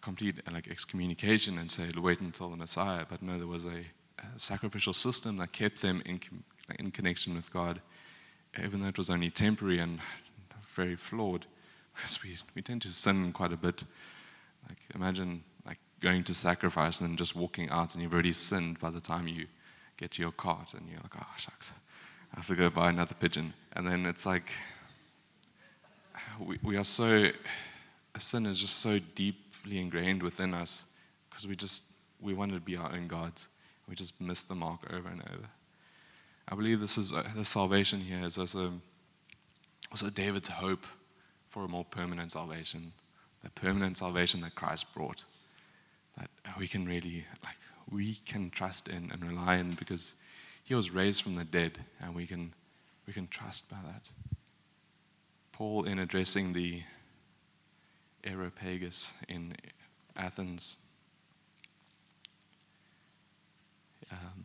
complete 0.00 0.36
uh, 0.46 0.52
like 0.52 0.68
excommunication 0.68 1.58
and 1.58 1.70
say, 1.70 1.84
wait 1.96 2.20
until 2.20 2.50
the 2.50 2.56
Messiah. 2.56 3.04
But 3.08 3.22
no, 3.22 3.38
there 3.38 3.46
was 3.46 3.66
a, 3.66 3.84
a 4.18 4.38
sacrificial 4.38 4.92
system 4.92 5.36
that 5.38 5.52
kept 5.52 5.82
them 5.82 6.02
in, 6.06 6.20
in 6.78 6.90
connection 6.90 7.34
with 7.34 7.52
God, 7.52 7.80
even 8.62 8.80
though 8.80 8.88
it 8.88 8.98
was 8.98 9.10
only 9.10 9.30
temporary 9.30 9.80
and 9.80 9.98
very 10.74 10.96
flawed. 10.96 11.46
Because 11.94 12.22
we, 12.22 12.36
we 12.54 12.62
tend 12.62 12.82
to 12.82 12.90
sin 12.90 13.32
quite 13.32 13.52
a 13.52 13.56
bit. 13.56 13.82
Like 14.68 14.78
imagine 14.94 15.42
like 15.66 15.78
going 16.00 16.22
to 16.24 16.34
sacrifice 16.34 17.00
and 17.00 17.10
then 17.10 17.16
just 17.16 17.34
walking 17.34 17.68
out 17.70 17.94
and 17.94 18.02
you've 18.02 18.12
already 18.12 18.32
sinned 18.32 18.78
by 18.78 18.90
the 18.90 19.00
time 19.00 19.26
you 19.26 19.46
get 19.96 20.12
to 20.12 20.22
your 20.22 20.30
cart 20.30 20.74
and 20.74 20.88
you're 20.88 21.00
like, 21.00 21.16
oh 21.20 21.26
shucks, 21.36 21.72
I 22.32 22.36
have 22.36 22.46
to 22.46 22.54
go 22.54 22.70
buy 22.70 22.90
another 22.90 23.16
pigeon. 23.16 23.52
And 23.72 23.84
then 23.84 24.06
it's 24.06 24.26
like 24.26 24.48
we, 26.38 26.58
we 26.62 26.76
are 26.76 26.84
so 26.84 27.32
sin 28.18 28.46
is 28.46 28.58
just 28.58 28.78
so 28.78 28.98
deeply 29.58 29.80
ingrained 29.80 30.22
within 30.22 30.54
us 30.54 30.84
because 31.28 31.46
we 31.46 31.56
just 31.56 31.92
we 32.20 32.34
want 32.34 32.52
to 32.52 32.60
be 32.60 32.76
our 32.76 32.92
own 32.92 33.06
gods. 33.06 33.48
We 33.88 33.94
just 33.94 34.20
miss 34.20 34.42
the 34.42 34.54
mark 34.54 34.92
over 34.92 35.08
and 35.08 35.22
over. 35.32 35.48
I 36.48 36.54
believe 36.54 36.80
this 36.80 36.98
is 36.98 37.12
uh, 37.12 37.24
the 37.36 37.44
salvation 37.44 38.00
here 38.00 38.24
is 38.24 38.38
also 38.38 38.72
also 39.90 40.10
David's 40.10 40.48
hope 40.48 40.84
for 41.48 41.64
a 41.64 41.68
more 41.68 41.84
permanent 41.84 42.32
salvation, 42.32 42.92
the 43.42 43.50
permanent 43.50 43.96
salvation 43.96 44.40
that 44.42 44.54
Christ 44.54 44.92
brought, 44.94 45.24
that 46.18 46.28
we 46.58 46.68
can 46.68 46.86
really 46.86 47.24
like 47.42 47.56
we 47.90 48.16
can 48.26 48.50
trust 48.50 48.88
in 48.88 49.10
and 49.12 49.24
rely 49.24 49.58
on 49.58 49.72
because 49.72 50.14
he 50.64 50.74
was 50.74 50.90
raised 50.90 51.22
from 51.22 51.36
the 51.36 51.44
dead, 51.44 51.78
and 52.02 52.14
we 52.14 52.26
can 52.26 52.52
we 53.06 53.12
can 53.12 53.28
trust 53.28 53.70
by 53.70 53.78
that. 53.86 54.02
Paul, 55.52 55.84
in 55.84 55.98
addressing 55.98 56.52
the 56.52 56.82
Areopagus 58.24 59.14
in 59.28 59.54
Athens, 60.16 60.76
um, 64.10 64.44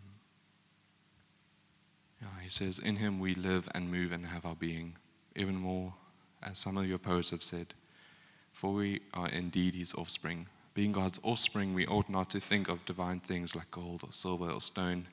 he 2.44 2.50
says, 2.50 2.78
In 2.78 2.98
him 2.98 3.20
we 3.20 3.34
live 3.34 3.70
and 3.74 3.90
move 3.90 4.12
and 4.12 4.28
have 4.28 4.46
our 4.46 4.56
being, 4.56 4.98
even 5.36 5.56
more, 5.56 5.94
as 6.44 6.60
some 6.60 6.78
of 6.78 6.88
your 6.88 6.98
poets 6.98 7.30
have 7.30 7.42
said, 7.42 7.74
for 8.52 8.74
we 8.74 9.00
are 9.14 9.30
indeed 9.30 9.76
his 9.76 9.94
offspring. 9.96 10.48
Being 10.74 10.92
God's 10.92 11.20
offspring, 11.24 11.74
we 11.74 11.88
ought 11.88 12.10
not 12.10 12.30
to 12.32 12.40
think 12.40 12.68
of 12.68 12.86
divine 12.86 13.22
things 13.22 13.56
like 13.56 13.72
gold 13.72 14.04
or 14.04 14.12
silver 14.12 14.50
or 14.52 14.60
stone, 14.60 15.08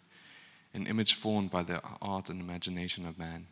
an 0.75 0.87
image 0.87 1.15
formed 1.15 1.51
by 1.51 1.63
the 1.63 1.81
art 2.03 2.29
and 2.31 2.41
imagination 2.41 3.07
of 3.07 3.19
man. 3.19 3.47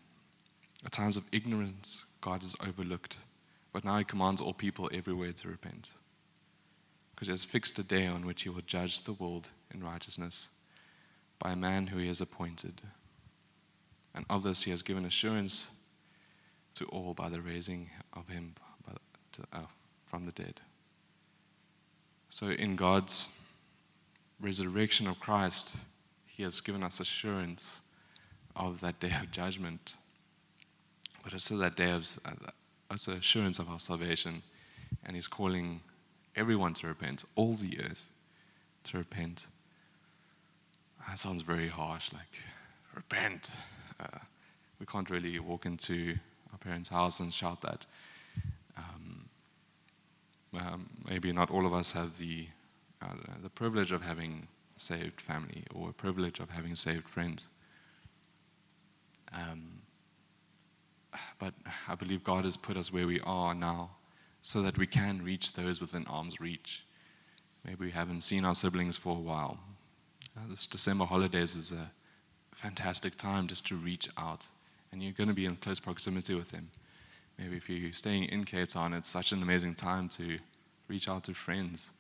At 0.84 0.92
times 0.92 1.16
of 1.16 1.24
ignorance, 1.30 2.04
God 2.20 2.42
is 2.42 2.56
overlooked, 2.66 3.18
but 3.72 3.85
now 3.85 3.98
He 3.98 4.04
commands 4.04 4.40
all 4.40 4.52
people 4.52 4.90
everywhere 4.92 5.33
to 5.33 5.48
repent. 5.48 5.92
Because 7.14 7.28
He 7.28 7.33
has 7.33 7.44
fixed 7.44 7.78
a 7.78 7.83
day 7.83 8.07
on 8.07 8.26
which 8.26 8.42
He 8.42 8.48
will 8.48 8.62
judge 8.66 9.00
the 9.00 9.12
world 9.12 9.48
in 9.72 9.83
righteousness 9.83 10.50
by 11.38 11.52
a 11.52 11.57
man 11.57 11.88
who 11.88 11.98
He 11.98 12.09
has 12.09 12.20
appointed. 12.20 12.83
And 14.14 14.24
of 14.31 14.42
this 14.42 14.64
He 14.64 14.70
has 14.70 14.83
given 14.83 15.04
assurance 15.04 15.74
to 16.74 16.85
all 16.87 17.14
by 17.14 17.28
the 17.28 17.40
raising 17.40 17.90
of 18.14 18.28
Him 18.28 18.54
uh, 19.52 19.59
from 20.07 20.24
the 20.24 20.33
dead. 20.33 20.61
So, 22.31 22.48
in 22.48 22.76
God's 22.76 23.38
resurrection 24.40 25.07
of 25.07 25.20
Christ, 25.20 25.76
He 26.26 26.42
has 26.42 26.61
given 26.61 26.83
us 26.83 27.00
assurance 27.00 27.83
of 28.57 28.81
that 28.81 29.00
day 29.00 29.12
of 29.20 29.31
judgment 29.31 29.96
but 31.28 31.35
also 31.35 31.59
that 31.59 31.76
day 31.76 31.90
of 31.90 32.09
also 32.90 33.12
assurance 33.12 33.59
of 33.59 33.68
our 33.68 33.81
salvation. 33.81 34.42
And 35.05 35.14
he's 35.14 35.29
calling 35.29 35.81
everyone 36.35 36.74
to 36.74 36.87
repent, 36.87 37.24
all 37.37 37.55
the 37.55 37.79
earth 37.81 38.11
to 38.85 38.98
repent. 38.98 39.46
That 41.07 41.18
sounds 41.18 41.42
very 41.42 41.68
harsh, 41.68 42.12
like, 42.12 42.38
repent. 42.94 43.51
Uh, 44.01 44.18
we 44.79 44.87
can't 44.87 45.11
really 45.11 45.38
walk 45.38 45.66
into 45.66 46.16
our 46.53 46.59
parents' 46.59 46.88
house 46.88 47.20
and 47.20 47.33
shout 47.33 47.61
that. 47.62 47.85
Um, 48.77 49.29
um, 50.55 50.90
maybe 51.09 51.33
not 51.33 51.51
all 51.51 51.66
of 51.66 51.74
us 51.74 51.92
have 51.92 52.18
the, 52.18 52.46
uh, 53.03 53.14
the 53.42 53.51
privilege 53.51 53.92
of 53.92 54.03
having 54.03 54.48
saved 54.77 55.20
family 55.20 55.64
or 55.74 55.90
a 55.90 55.92
privilege 55.92 56.40
of 56.40 56.51
having 56.51 56.74
saved 56.74 57.09
friends. 57.09 57.48
Um, 59.33 59.77
but 61.38 61.55
I 61.88 61.94
believe 61.94 62.24
God 62.24 62.44
has 62.44 62.57
put 62.57 62.77
us 62.77 62.92
where 62.92 63.07
we 63.07 63.20
are 63.20 63.55
now 63.55 63.90
so 64.42 64.62
that 64.62 64.79
we 64.79 64.87
can 64.87 65.22
reach 65.22 65.53
those 65.53 65.81
within 65.81 66.07
arm's 66.07 66.40
reach. 66.40 66.85
Maybe 67.64 67.87
we 67.87 67.90
haven't 67.90 68.22
seen 68.22 68.44
our 68.44 68.55
siblings 68.55 68.96
for 68.96 69.16
a 69.16 69.20
while. 69.20 69.59
Uh, 70.37 70.42
this 70.48 70.66
December 70.66 71.05
holidays 71.05 71.55
is 71.55 71.72
a 71.72 71.90
fantastic 72.53 73.16
time 73.16 73.46
just 73.46 73.66
to 73.68 73.77
reach 73.77 74.09
out, 74.16 74.46
and 74.90 75.03
you're 75.03 75.12
going 75.12 75.29
to 75.29 75.35
be 75.35 75.44
in 75.44 75.57
close 75.57 75.81
proximity 75.81 76.35
with 76.35 76.51
them. 76.51 76.70
Maybe 77.38 77.57
if 77.57 77.68
you're 77.68 77.92
staying 77.92 78.24
in 78.24 78.44
Cape 78.44 78.70
Town, 78.70 78.92
it's 78.94 79.09
such 79.09 79.33
an 79.33 79.42
amazing 79.42 79.74
time 79.74 80.09
to 80.11 80.38
reach 80.88 81.09
out 81.09 81.24
to 81.24 81.35
friends 81.35 81.90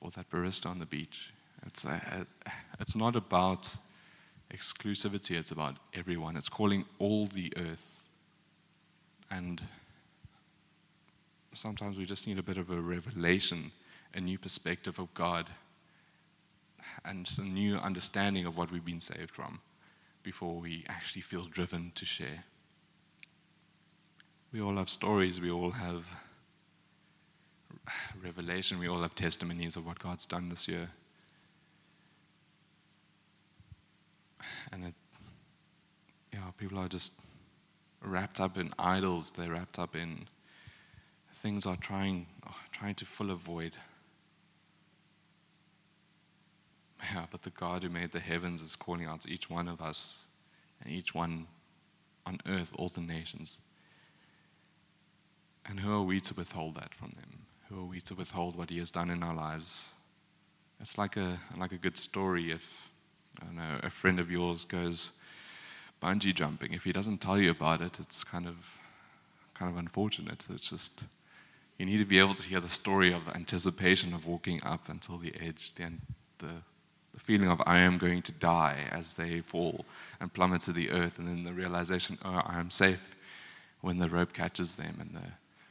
or 0.00 0.10
that 0.10 0.30
barista 0.30 0.66
on 0.66 0.78
the 0.78 0.86
beach. 0.86 1.32
It's, 1.66 1.84
a, 1.84 2.26
uh, 2.46 2.50
it's 2.80 2.96
not 2.96 3.16
about 3.16 3.76
exclusivity, 4.54 5.32
it's 5.32 5.50
about 5.50 5.76
everyone. 5.94 6.36
It's 6.36 6.48
calling 6.48 6.84
all 6.98 7.26
the 7.26 7.52
earth 7.56 8.08
and 9.30 9.62
sometimes 11.54 11.96
we 11.96 12.04
just 12.04 12.26
need 12.26 12.38
a 12.38 12.42
bit 12.42 12.58
of 12.58 12.70
a 12.70 12.80
revelation, 12.80 13.72
a 14.14 14.20
new 14.20 14.38
perspective 14.38 14.98
of 14.98 15.12
God, 15.14 15.46
and 17.04 17.28
a 17.38 17.42
new 17.42 17.76
understanding 17.76 18.46
of 18.46 18.56
what 18.56 18.70
we've 18.70 18.84
been 18.84 19.00
saved 19.00 19.30
from 19.30 19.60
before 20.22 20.54
we 20.54 20.84
actually 20.88 21.22
feel 21.22 21.44
driven 21.44 21.92
to 21.94 22.04
share. 22.04 22.44
We 24.52 24.60
all 24.60 24.76
have 24.76 24.90
stories, 24.90 25.40
we 25.40 25.50
all 25.50 25.70
have 25.70 26.06
revelation, 28.22 28.78
we 28.78 28.88
all 28.88 29.02
have 29.02 29.14
testimonies 29.14 29.76
of 29.76 29.86
what 29.86 29.98
God's 29.98 30.26
done 30.26 30.48
this 30.48 30.66
year. 30.68 30.88
And 34.72 34.86
it, 34.86 34.94
yeah, 36.32 36.40
people 36.58 36.78
are 36.78 36.88
just 36.88 37.20
wrapped 38.06 38.40
up 38.40 38.56
in 38.56 38.72
idols, 38.78 39.32
they're 39.32 39.50
wrapped 39.50 39.78
up 39.78 39.94
in 39.96 40.26
things 41.32 41.66
are 41.66 41.76
trying, 41.76 42.26
trying 42.72 42.94
to 42.94 43.04
fill 43.04 43.30
a 43.30 43.34
void. 43.34 43.76
Yeah, 47.12 47.26
but 47.30 47.42
the 47.42 47.50
God 47.50 47.82
who 47.82 47.90
made 47.90 48.10
the 48.10 48.20
heavens 48.20 48.62
is 48.62 48.74
calling 48.74 49.04
out 49.04 49.20
to 49.22 49.30
each 49.30 49.50
one 49.50 49.68
of 49.68 49.82
us 49.82 50.28
and 50.82 50.92
each 50.92 51.14
one 51.14 51.46
on 52.24 52.38
earth, 52.48 52.74
all 52.78 52.88
the 52.88 53.02
nations. 53.02 53.58
And 55.66 55.78
who 55.78 55.92
are 55.92 56.02
we 56.02 56.20
to 56.20 56.34
withhold 56.34 56.76
that 56.76 56.94
from 56.94 57.12
them? 57.16 57.46
Who 57.68 57.80
are 57.80 57.86
we 57.86 58.00
to 58.02 58.14
withhold 58.14 58.56
what 58.56 58.70
He 58.70 58.78
has 58.78 58.90
done 58.90 59.10
in 59.10 59.22
our 59.22 59.34
lives? 59.34 59.92
It's 60.80 60.96
like 60.96 61.16
a, 61.16 61.38
like 61.56 61.72
a 61.72 61.76
good 61.76 61.96
story 61.96 62.50
if, 62.50 62.90
I 63.42 63.44
don't 63.44 63.56
know, 63.56 63.80
a 63.82 63.90
friend 63.90 64.18
of 64.18 64.30
yours 64.30 64.64
goes, 64.64 65.20
bungee 66.06 66.34
jumping. 66.34 66.72
If 66.72 66.84
he 66.84 66.92
doesn't 66.92 67.18
tell 67.18 67.38
you 67.38 67.50
about 67.50 67.80
it, 67.80 67.98
it's 67.98 68.22
kind 68.22 68.46
of 68.46 68.56
kind 69.54 69.72
of 69.72 69.78
unfortunate. 69.78 70.44
It's 70.54 70.70
just 70.70 71.04
you 71.78 71.86
need 71.86 71.98
to 71.98 72.04
be 72.04 72.18
able 72.18 72.34
to 72.34 72.48
hear 72.48 72.60
the 72.60 72.68
story 72.68 73.12
of 73.12 73.24
the 73.26 73.34
anticipation 73.34 74.14
of 74.14 74.26
walking 74.26 74.60
up 74.64 74.88
until 74.88 75.18
the 75.18 75.32
edge, 75.40 75.74
the, 75.74 75.92
the, 76.38 76.52
the 77.14 77.20
feeling 77.20 77.48
of 77.48 77.60
I 77.66 77.78
am 77.78 77.98
going 77.98 78.22
to 78.22 78.32
die 78.32 78.78
as 78.90 79.14
they 79.14 79.40
fall 79.40 79.84
and 80.20 80.32
plummet 80.32 80.62
to 80.62 80.72
the 80.72 80.90
earth, 80.90 81.18
and 81.18 81.28
then 81.28 81.44
the 81.44 81.52
realization, 81.52 82.18
oh, 82.24 82.42
I 82.46 82.58
am 82.58 82.70
safe 82.70 83.14
when 83.82 83.98
the 83.98 84.08
rope 84.08 84.32
catches 84.32 84.76
them, 84.76 84.96
and 85.00 85.10
the, 85.14 85.28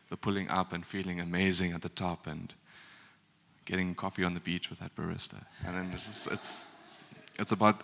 the 0.10 0.18
pulling 0.18 0.50
up 0.50 0.74
and 0.74 0.86
feeling 0.86 1.20
amazing 1.20 1.74
at 1.74 1.82
the 1.82 1.90
top, 1.90 2.28
and 2.28 2.54
getting 3.66 3.96
coffee 3.96 4.24
on 4.24 4.36
the 4.36 4.40
beach 4.40 4.70
with 4.70 4.80
that 4.80 4.96
barista. 4.96 5.44
And 5.66 5.76
then 5.76 5.92
it's, 5.94 6.06
just, 6.06 6.32
it's, 6.32 6.66
it's 7.40 7.52
about 7.52 7.82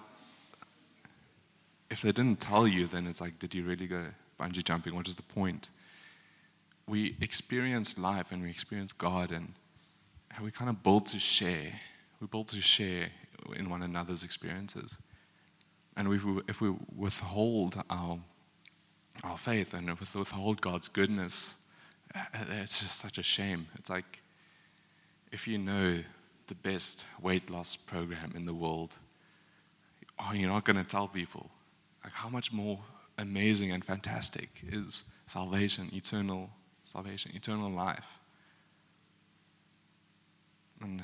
if 1.92 2.02
they 2.02 2.12
didn't 2.12 2.40
tell 2.40 2.68
you, 2.68 2.88
then 2.88 3.06
it's 3.06 3.22
like, 3.22 3.38
did 3.38 3.54
you 3.54 3.64
really 3.64 3.86
go 3.86 4.02
bungee 4.40 4.64
jumping? 4.64 4.96
What 4.96 5.08
is 5.08 5.16
the 5.16 5.24
point? 5.24 5.70
we 6.92 7.16
experience 7.22 7.98
life 7.98 8.32
and 8.32 8.44
we 8.44 8.50
experience 8.50 8.92
God 8.92 9.32
and 9.32 9.54
how 10.30 10.44
we 10.44 10.52
kind 10.52 10.70
of 10.70 10.84
build 10.84 11.06
to 11.08 11.20
share. 11.20 11.72
We 12.20 12.28
build 12.28 12.50
to 12.50 12.62
share 12.62 13.08
in 13.56 13.70
one 13.70 13.82
another's 13.82 14.24
experiences. 14.24 14.98
And 15.96 16.12
if 16.12 16.24
we, 16.24 16.42
if 16.50 16.62
we 16.62 16.74
withhold 16.96 17.82
our, 17.90 18.20
our 19.24 19.38
faith 19.38 19.74
and 19.74 19.90
if 19.90 20.02
we 20.02 20.20
withhold 20.20 20.62
God's 20.62 20.90
goodness, 20.90 21.56
uh, 22.14 22.20
it's 22.62 22.82
just 22.82 23.00
such 23.00 23.18
a 23.18 23.24
shame. 23.24 23.68
It's 23.76 23.90
like 23.90 24.22
if 25.32 25.48
you 25.48 25.58
know 25.58 26.00
the 26.48 26.56
best 26.56 27.06
weight 27.22 27.50
loss 27.50 27.78
program 27.78 28.34
in 28.36 28.46
the 28.46 28.54
world, 28.54 28.98
oh, 30.20 30.34
you're 30.34 30.50
not 30.50 30.66
going 30.66 30.78
to 30.78 30.84
tell 30.84 31.08
people. 31.08 31.50
Like, 32.04 32.14
how 32.14 32.30
much 32.30 32.52
more 32.52 32.80
amazing 33.18 33.72
and 33.72 33.84
fantastic 33.84 34.50
is 34.68 35.06
salvation, 35.28 35.90
eternal 35.94 36.50
salvation, 36.84 37.32
eternal 37.36 37.70
life? 37.70 38.18
And 40.82 41.04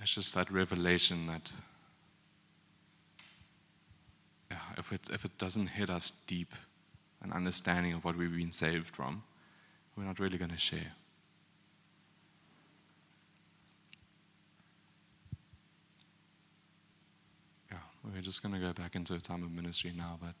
it's 0.00 0.14
just 0.14 0.34
that 0.34 0.50
revelation 0.50 1.26
that 1.28 1.52
yeah, 4.50 4.58
if, 4.76 4.92
it, 4.92 5.08
if 5.10 5.24
it 5.24 5.38
doesn't 5.38 5.68
hit 5.68 5.88
us 5.88 6.10
deep, 6.26 6.52
an 7.22 7.32
understanding 7.32 7.94
of 7.94 8.04
what 8.04 8.16
we've 8.18 8.36
been 8.36 8.52
saved 8.52 8.94
from, 8.94 9.22
we're 9.96 10.04
not 10.04 10.18
really 10.18 10.36
going 10.36 10.50
to 10.50 10.58
share. 10.58 10.92
Yeah, 17.70 17.78
we're 18.04 18.20
just 18.20 18.42
going 18.42 18.54
to 18.54 18.60
go 18.60 18.72
back 18.72 18.96
into 18.96 19.14
a 19.14 19.20
time 19.20 19.42
of 19.42 19.52
ministry 19.52 19.92
now, 19.96 20.18
but 20.20 20.32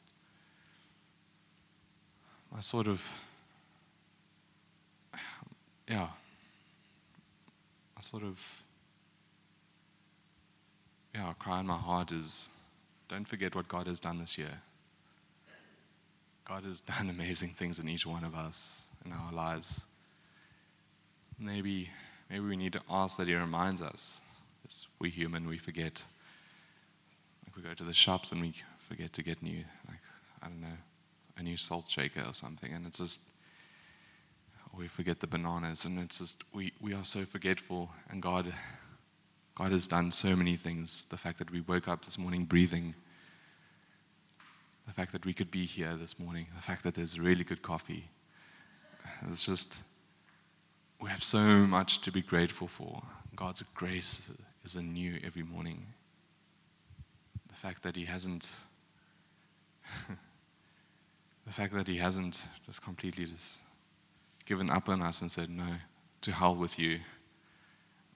I 2.56 2.60
sort 2.60 2.88
of, 2.88 3.08
yeah, 5.88 6.08
I 7.96 8.02
sort 8.02 8.24
of, 8.24 8.64
yeah, 11.14 11.28
I 11.28 11.32
cry 11.34 11.60
in 11.60 11.66
my 11.66 11.76
heart 11.76 12.12
is 12.12 12.50
don't 13.08 13.28
forget 13.28 13.54
what 13.54 13.68
God 13.68 13.86
has 13.86 14.00
done 14.00 14.18
this 14.18 14.38
year. 14.38 14.58
God 16.44 16.64
has 16.64 16.80
done 16.98 17.10
amazing 17.10 17.50
things 17.50 17.78
in 17.78 17.88
each 17.88 18.06
one 18.06 18.24
of 18.24 18.34
us 18.34 18.88
in 19.04 19.12
our 19.12 19.32
lives. 19.32 19.86
Maybe, 21.38 21.90
maybe 22.30 22.44
we 22.44 22.56
need 22.56 22.72
to 22.72 22.80
ask 22.90 23.18
that 23.18 23.28
He 23.28 23.34
reminds 23.34 23.82
us. 23.82 24.20
As 24.66 24.86
we 24.98 25.10
human, 25.10 25.46
we 25.46 25.58
forget. 25.58 26.04
Like 27.52 27.64
we 27.64 27.68
go 27.68 27.74
to 27.74 27.84
the 27.84 27.92
shops 27.92 28.32
and 28.32 28.40
we 28.40 28.54
forget 28.88 29.12
to 29.12 29.22
get 29.22 29.42
new, 29.42 29.62
like 29.86 29.98
I 30.42 30.48
don't 30.48 30.62
know, 30.62 30.78
a 31.36 31.42
new 31.42 31.58
salt 31.58 31.84
shaker 31.88 32.22
or 32.26 32.32
something, 32.32 32.72
and 32.72 32.86
it's 32.86 32.98
just 32.98 33.20
we 34.74 34.88
forget 34.88 35.20
the 35.20 35.26
bananas, 35.26 35.84
and 35.84 35.98
it's 35.98 36.18
just 36.18 36.44
we, 36.54 36.72
we 36.80 36.94
are 36.94 37.04
so 37.04 37.26
forgetful, 37.26 37.90
and 38.10 38.22
God, 38.22 38.52
God 39.54 39.70
has 39.72 39.86
done 39.86 40.10
so 40.10 40.34
many 40.34 40.56
things. 40.56 41.04
The 41.06 41.18
fact 41.18 41.38
that 41.40 41.50
we 41.50 41.60
woke 41.60 41.88
up 41.88 42.04
this 42.06 42.18
morning 42.18 42.46
breathing, 42.46 42.94
the 44.86 44.94
fact 44.94 45.12
that 45.12 45.26
we 45.26 45.34
could 45.34 45.50
be 45.50 45.66
here 45.66 45.94
this 45.96 46.18
morning, 46.18 46.46
the 46.56 46.62
fact 46.62 46.82
that 46.84 46.94
there's 46.94 47.20
really 47.20 47.44
good 47.44 47.60
coffee, 47.60 48.08
it's 49.28 49.44
just, 49.44 49.76
we 51.02 51.10
have 51.10 51.22
so 51.22 51.38
much 51.40 52.00
to 52.00 52.10
be 52.10 52.22
grateful 52.22 52.66
for. 52.66 53.02
God's 53.36 53.62
grace 53.74 54.30
is 54.64 54.76
anew 54.76 55.18
every 55.22 55.42
morning. 55.42 55.84
The 57.62 57.68
fact 57.68 57.82
that 57.84 57.94
He 57.94 58.04
hasn't, 58.04 58.58
the 61.46 61.52
fact 61.52 61.72
that 61.74 61.86
He 61.86 61.96
hasn't 61.96 62.44
just 62.66 62.82
completely 62.82 63.24
just 63.24 63.60
given 64.46 64.68
up 64.68 64.88
on 64.88 65.00
us 65.00 65.22
and 65.22 65.30
said, 65.30 65.48
no, 65.48 65.76
to 66.22 66.32
hell 66.32 66.56
with 66.56 66.76
you. 66.76 66.98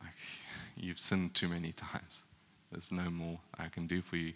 Like, 0.00 0.11
you've 0.76 0.98
sinned 0.98 1.35
too 1.35 1.46
many 1.46 1.70
times. 1.70 2.24
There's 2.72 2.90
no 2.90 3.09
more 3.09 3.38
I 3.56 3.68
can 3.68 3.87
do 3.87 4.02
for 4.02 4.16
you. 4.16 4.32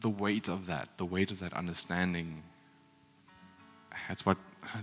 The 0.00 0.10
weight 0.10 0.48
of 0.48 0.66
that, 0.66 0.88
the 0.96 1.04
weight 1.04 1.30
of 1.30 1.38
that 1.38 1.52
understanding 1.52 2.42
that's 4.08 4.26
what 4.26 4.38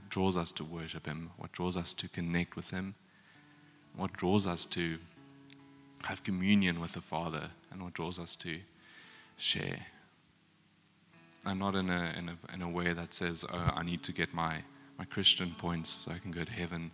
draws 0.09 0.37
us 0.37 0.53
to 0.53 0.63
worship 0.63 1.05
Him, 1.05 1.31
what 1.37 1.51
draws 1.51 1.75
us 1.75 1.91
to 1.93 2.07
connect 2.07 2.55
with 2.55 2.71
Him, 2.71 2.95
what 3.97 4.13
draws 4.13 4.47
us 4.47 4.63
to 4.67 4.97
have 6.03 6.23
communion 6.23 6.79
with 6.79 6.93
the 6.93 7.01
Father, 7.01 7.49
and 7.71 7.83
what 7.83 7.93
draws 7.93 8.19
us 8.19 8.35
to 8.37 8.57
share. 9.37 9.85
And 11.45 11.59
not 11.59 11.75
in 11.75 11.89
a, 11.89 12.13
in 12.17 12.29
a, 12.29 12.53
in 12.53 12.61
a 12.61 12.69
way 12.69 12.93
that 12.93 13.13
says, 13.13 13.45
oh, 13.51 13.71
I 13.75 13.83
need 13.83 14.03
to 14.03 14.11
get 14.11 14.33
my, 14.33 14.61
my 14.97 15.05
Christian 15.05 15.55
points 15.57 15.89
so 15.89 16.11
I 16.11 16.17
can 16.19 16.31
go 16.31 16.43
to 16.43 16.51
heaven, 16.51 16.91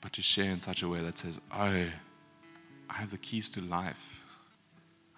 but 0.00 0.12
to 0.12 0.22
share 0.22 0.50
in 0.50 0.60
such 0.60 0.82
a 0.82 0.88
way 0.88 1.00
that 1.00 1.18
says, 1.18 1.40
oh, 1.52 1.86
I 2.90 2.92
have 2.92 3.10
the 3.10 3.18
keys 3.18 3.48
to 3.50 3.60
life. 3.62 4.24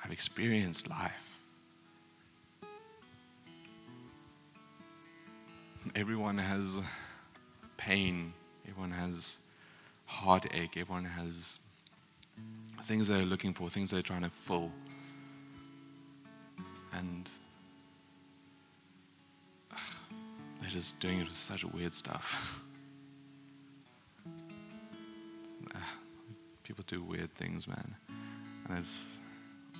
I've 0.04 0.12
experienced 0.12 0.88
life. 0.88 1.40
Everyone 5.94 6.38
has 6.38 6.80
pain, 7.76 8.32
everyone 8.68 8.90
has 8.90 9.38
heartache, 10.06 10.76
everyone 10.76 11.04
has 11.04 11.58
things 12.82 13.08
they're 13.08 13.22
looking 13.22 13.52
for, 13.52 13.68
things 13.68 13.90
they're 13.90 14.02
trying 14.02 14.22
to 14.22 14.30
fill. 14.30 14.70
And 16.94 17.28
they're 20.60 20.70
just 20.70 21.00
doing 21.00 21.20
it 21.20 21.26
with 21.26 21.36
such 21.36 21.64
weird 21.64 21.94
stuff. 21.94 22.62
Ah, 25.74 25.94
people 26.62 26.84
do 26.86 27.02
weird 27.02 27.34
things, 27.34 27.66
man. 27.66 27.94
And 28.68 28.78
it's, 28.78 29.18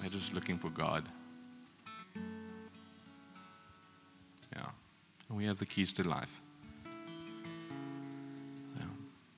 they're 0.00 0.10
just 0.10 0.34
looking 0.34 0.58
for 0.58 0.68
God. 0.68 1.04
Yeah. 4.52 4.68
And 5.28 5.38
we 5.38 5.44
have 5.46 5.58
the 5.58 5.66
keys 5.66 5.92
to 5.94 6.08
life. 6.08 6.40
Yeah. 8.76 8.86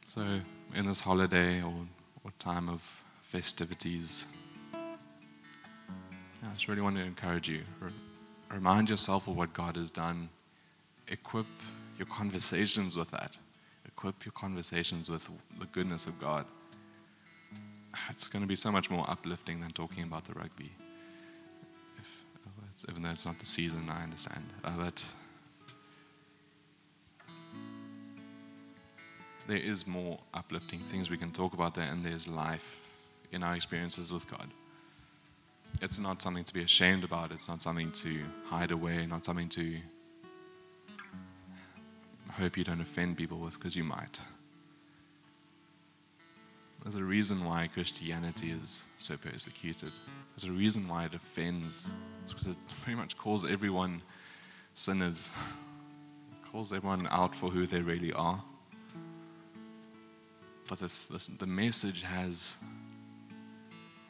So, 0.07 0.41
in 0.75 0.87
this 0.87 1.01
holiday 1.01 1.61
or, 1.63 1.87
or 2.25 2.31
time 2.39 2.69
of 2.69 3.05
festivities, 3.29 4.27
I 4.73 6.55
just 6.55 6.67
really 6.67 6.81
want 6.81 6.97
to 6.97 7.03
encourage 7.03 7.47
you. 7.47 7.61
Remind 8.51 8.89
yourself 8.89 9.29
of 9.29 9.37
what 9.37 9.53
God 9.53 9.77
has 9.77 9.91
done. 9.91 10.31
Equip 11.09 11.47
your 11.99 12.07
conversations 12.07 12.97
with 12.97 13.11
that. 13.11 13.37
Equip 13.87 14.25
your 14.25 14.33
conversations 14.33 15.11
with 15.11 15.29
the 15.59 15.67
goodness 15.67 16.07
of 16.07 16.19
God. 16.19 16.47
It's 18.09 18.29
going 18.29 18.43
to 18.43 18.49
be 18.49 18.57
so 18.57 18.73
much 18.73 18.89
more 18.89 19.05
uplifting 19.11 19.61
than 19.61 19.73
talking 19.73 20.05
about 20.05 20.25
the 20.25 20.33
rugby. 20.33 20.73
If, 21.99 22.89
even 22.89 23.03
though 23.03 23.11
it's 23.11 23.27
not 23.27 23.39
the 23.39 23.47
season, 23.47 23.91
I 23.91 24.05
understand. 24.05 24.45
Uh, 24.65 24.73
but 24.79 25.05
there 29.47 29.59
is 29.59 29.87
more 29.87 30.19
uplifting 30.33 30.79
things 30.79 31.11
we 31.11 31.19
can 31.19 31.31
talk 31.31 31.53
about 31.53 31.75
there, 31.75 31.91
and 31.91 32.03
there's 32.03 32.27
life 32.27 32.88
in 33.33 33.43
our 33.43 33.55
experiences 33.55 34.13
with 34.13 34.29
God. 34.31 34.49
It's 35.83 35.99
not 35.99 36.23
something 36.23 36.45
to 36.45 36.55
be 36.55 36.63
ashamed 36.63 37.05
about, 37.05 37.31
it's 37.31 37.49
not 37.49 37.63
something 37.63 37.93
to 37.93 38.21
hide 38.47 38.71
away, 38.71 39.07
not 39.07 39.25
something 39.25 39.49
to 39.51 39.77
hope 42.31 42.57
you 42.57 42.65
don't 42.65 42.81
offend 42.81 43.17
people 43.17 43.39
with, 43.39 43.55
because 43.55 43.77
you 43.77 43.85
might. 43.85 44.21
There's 46.83 46.97
a 46.97 47.05
reason 47.05 47.45
why 47.45 47.69
Christianity 47.69 48.51
is 48.51 48.85
so 48.99 49.17
persecuted. 49.17 49.93
There's 50.35 50.49
a 50.49 50.53
reason 50.53 50.87
why 50.87 51.05
it 51.07 51.15
offends. 51.15 51.93
It's 52.23 52.33
because 52.33 52.49
it 52.49 52.57
pretty 52.83 52.97
much 52.97 53.17
calls 53.17 53.45
everyone 53.45 54.01
sinners, 54.75 55.31
it 56.33 56.51
calls 56.51 56.73
everyone 56.73 57.09
out 57.11 57.35
for 57.35 57.51
who 57.51 57.67
they 57.67 57.81
really 57.81 58.13
are. 58.13 58.43
But 60.69 60.79
this, 60.79 61.07
this, 61.07 61.27
the 61.27 61.47
message 61.47 62.03
has, 62.03 62.59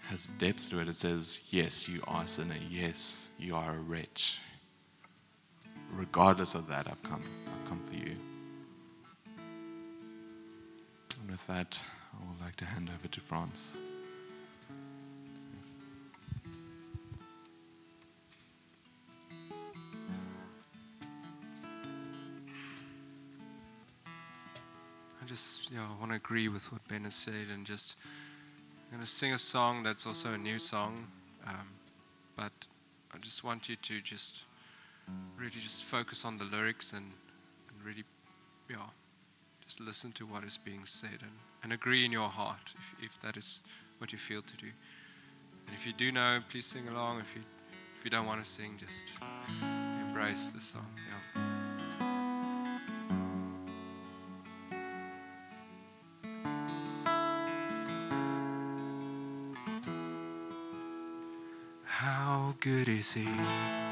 has 0.09 0.27
depth 0.39 0.71
to 0.71 0.81
it. 0.81 0.89
It 0.89 0.97
says, 0.97 1.41
Yes, 1.51 1.89
you 1.89 2.01
are 2.09 2.23
a 2.23 2.27
sinner. 2.27 2.55
Yes, 2.71 3.29
you 3.39 3.55
are 3.55 3.75
a 3.75 3.81
wretch. 3.81 4.41
Regardless 5.93 6.55
of 6.55 6.67
that, 6.69 6.87
I've 6.89 7.03
come. 7.03 7.23
I've 7.47 7.69
come 7.69 7.81
for 7.87 7.95
you. 7.95 8.15
And 11.21 11.31
with 11.31 11.47
that, 11.47 11.81
I 12.15 12.31
would 12.31 12.41
like 12.41 12.57
to 12.57 12.65
hand 12.65 12.91
over 12.95 13.07
to 13.07 13.21
Franz. 13.21 13.77
I 25.21 25.27
just 25.27 25.71
yeah, 25.71 25.81
I 25.81 26.01
want 26.01 26.13
to 26.13 26.17
agree 26.17 26.49
with 26.49 26.73
what 26.73 26.87
Ben 26.89 27.05
has 27.05 27.15
said, 27.15 27.49
and 27.53 27.67
just 27.67 27.95
I'm 28.89 28.97
going 28.97 29.05
to 29.05 29.11
sing 29.11 29.35
a 29.35 29.39
song 29.39 29.83
that's 29.83 30.07
also 30.07 30.33
a 30.33 30.39
new 30.39 30.59
song, 30.59 31.09
um, 31.47 31.69
but 32.37 32.53
I 33.15 33.19
just 33.19 33.45
want 33.45 33.69
you 33.69 33.77
to 33.77 34.01
just 34.01 34.45
really 35.37 35.51
just 35.51 35.85
focus 35.85 36.25
on 36.25 36.39
the 36.39 36.45
lyrics 36.45 36.95
and, 36.95 37.13
and 37.69 37.85
really, 37.85 38.05
yeah, 38.71 38.77
just 39.63 39.79
listen 39.79 40.13
to 40.13 40.25
what 40.25 40.43
is 40.43 40.57
being 40.57 40.87
said 40.87 41.19
and, 41.21 41.33
and 41.63 41.73
agree 41.73 42.07
in 42.07 42.13
your 42.13 42.31
heart 42.31 42.73
if, 42.99 43.11
if 43.11 43.21
that 43.21 43.37
is 43.37 43.61
what 43.99 44.11
you 44.11 44.19
feel 44.19 44.41
to 44.41 44.57
do. 44.57 44.69
And 45.67 45.77
if 45.77 45.87
you 45.87 45.93
do 45.93 46.11
know, 46.11 46.41
please 46.49 46.65
sing 46.65 46.89
along. 46.89 47.21
If 47.21 47.37
you 47.37 47.43
if 47.99 48.05
you 48.05 48.11
don't 48.11 48.27
want 48.27 48.43
to 48.43 48.49
sing, 48.49 48.79
just 48.79 49.05
embrace 50.09 50.53
the 50.53 50.61
song. 50.61 50.87
Yeah. 51.37 51.48
Good 62.69 62.89
is 62.89 63.15
he? 63.15 63.88